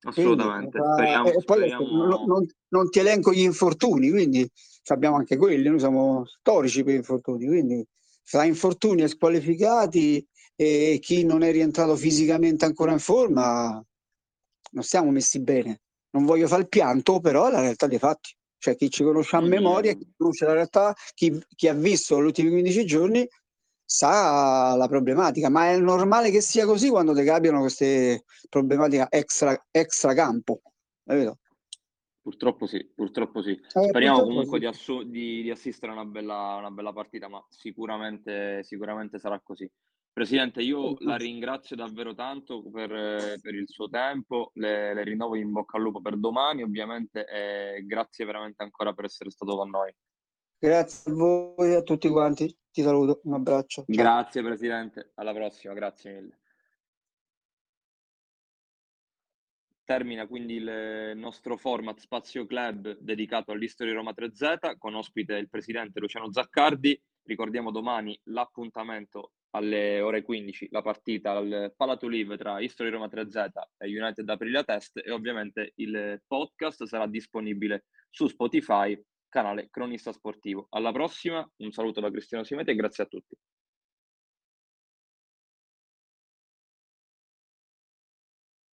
Quindi, 0.00 0.20
assolutamente. 0.20 0.78
fa- 0.78 0.92
Speriamo, 0.94 1.28
e 1.28 1.44
poi 1.44 1.56
adesso 1.58 1.76
non, 1.78 1.88
speriamo, 1.90 2.26
non- 2.26 2.46
non 2.68 2.90
ti 2.90 2.98
elenco 3.00 3.32
gli 3.32 3.40
infortuni, 3.40 4.10
quindi 4.10 4.48
abbiamo 4.94 5.16
anche 5.16 5.36
quelli, 5.36 5.68
noi 5.68 5.78
siamo 5.78 6.24
storici 6.26 6.82
per 6.84 6.94
infortuni, 6.94 7.46
quindi 7.46 7.86
fra 8.24 8.44
infortuni 8.44 9.02
e 9.02 9.08
squalificati 9.08 10.26
e 10.54 10.98
chi 11.00 11.24
non 11.24 11.42
è 11.42 11.52
rientrato 11.52 11.96
fisicamente 11.96 12.64
ancora 12.64 12.92
in 12.92 12.98
forma, 12.98 13.82
non 14.70 14.82
stiamo 14.82 15.10
messi 15.10 15.40
bene. 15.40 15.80
Non 16.10 16.24
voglio 16.24 16.48
fare 16.48 16.62
il 16.62 16.68
pianto, 16.68 17.20
però 17.20 17.48
è 17.48 17.50
la 17.52 17.60
realtà 17.60 17.86
dei 17.86 17.98
fatti. 17.98 18.34
Cioè 18.58 18.76
chi 18.76 18.90
ci 18.90 19.04
conosce 19.04 19.36
a 19.36 19.40
memoria, 19.40 19.92
chi 19.92 20.12
conosce 20.16 20.44
la 20.44 20.52
realtà, 20.52 20.94
chi, 21.14 21.40
chi 21.54 21.68
ha 21.68 21.74
visto 21.74 22.20
gli 22.20 22.24
ultimi 22.24 22.50
15 22.50 22.84
giorni 22.84 23.28
sa 23.84 24.74
la 24.74 24.88
problematica, 24.88 25.48
ma 25.48 25.70
è 25.70 25.78
normale 25.78 26.30
che 26.30 26.40
sia 26.42 26.66
così 26.66 26.90
quando 26.90 27.14
ti 27.14 27.24
capitano 27.24 27.60
queste 27.60 28.24
problematiche 28.50 29.06
extra, 29.08 29.66
extra 29.70 30.12
campo, 30.12 30.60
capito? 31.04 31.38
Purtroppo 32.28 32.66
sì, 32.66 32.84
purtroppo 32.94 33.40
sì. 33.40 33.52
Eh, 33.52 33.88
Speriamo 33.88 34.18
purtroppo 34.18 34.26
comunque 34.26 34.58
sì. 34.58 34.58
di, 34.58 34.66
assu- 34.66 35.02
di- 35.04 35.42
di 35.42 35.50
assistere 35.50 35.92
a 35.92 35.94
una 35.94 36.04
bella, 36.04 36.56
una 36.58 36.70
bella 36.70 36.92
partita, 36.92 37.26
ma 37.26 37.42
sicuramente, 37.48 38.62
sicuramente 38.64 39.18
sarà 39.18 39.40
così. 39.40 39.66
Presidente, 40.12 40.60
io 40.60 40.94
la 40.98 41.16
ringrazio 41.16 41.74
davvero 41.74 42.12
tanto 42.12 42.62
per, 42.70 42.90
per 43.40 43.54
il 43.54 43.66
suo 43.66 43.88
tempo, 43.88 44.50
le, 44.54 44.92
le, 44.92 45.04
rinnovo 45.04 45.36
in 45.36 45.52
bocca 45.52 45.78
al 45.78 45.84
lupo 45.84 46.02
per 46.02 46.18
domani 46.18 46.62
ovviamente 46.62 47.24
e 47.24 47.82
grazie 47.86 48.26
veramente 48.26 48.62
ancora 48.62 48.92
per 48.92 49.06
essere 49.06 49.30
stato 49.30 49.56
con 49.56 49.70
noi. 49.70 49.90
Grazie 50.58 51.10
a 51.10 51.14
voi 51.14 51.70
e 51.70 51.76
a 51.76 51.82
tutti 51.82 52.10
quanti, 52.10 52.54
ti 52.70 52.82
saluto, 52.82 53.20
un 53.24 53.34
abbraccio. 53.34 53.84
Ciao. 53.88 54.04
Grazie 54.04 54.42
Presidente, 54.42 55.12
alla 55.14 55.32
prossima, 55.32 55.72
grazie 55.72 56.12
mille. 56.12 56.40
Termina 59.88 60.26
quindi 60.26 60.56
il 60.56 61.12
nostro 61.14 61.56
format 61.56 61.98
Spazio 61.98 62.44
Club 62.44 62.98
dedicato 63.00 63.52
all'History 63.52 63.92
Roma 63.92 64.12
3Z 64.14 64.76
con 64.76 64.94
ospite 64.94 65.36
il 65.36 65.48
presidente 65.48 65.98
Luciano 65.98 66.30
Zaccardi. 66.30 67.00
Ricordiamo 67.22 67.70
domani 67.70 68.14
l'appuntamento 68.24 69.32
alle 69.52 70.02
ore 70.02 70.20
15, 70.20 70.68
la 70.72 70.82
partita 70.82 71.30
al 71.30 71.72
Palato 71.74 72.06
Live 72.06 72.36
tra 72.36 72.60
History 72.60 72.90
Roma 72.90 73.06
3Z 73.06 73.48
e 73.78 73.98
United 73.98 74.28
Aprilia 74.28 74.62
Test 74.62 75.00
e 75.02 75.10
ovviamente 75.10 75.72
il 75.76 76.20
podcast 76.26 76.84
sarà 76.84 77.06
disponibile 77.06 77.86
su 78.10 78.26
Spotify, 78.26 78.94
canale 79.26 79.68
Cronista 79.70 80.12
Sportivo. 80.12 80.66
Alla 80.68 80.92
prossima, 80.92 81.50
un 81.62 81.72
saluto 81.72 82.00
da 82.00 82.10
Cristiano 82.10 82.44
Simete 82.44 82.72
e 82.72 82.74
grazie 82.74 83.04
a 83.04 83.06
tutti. 83.06 83.34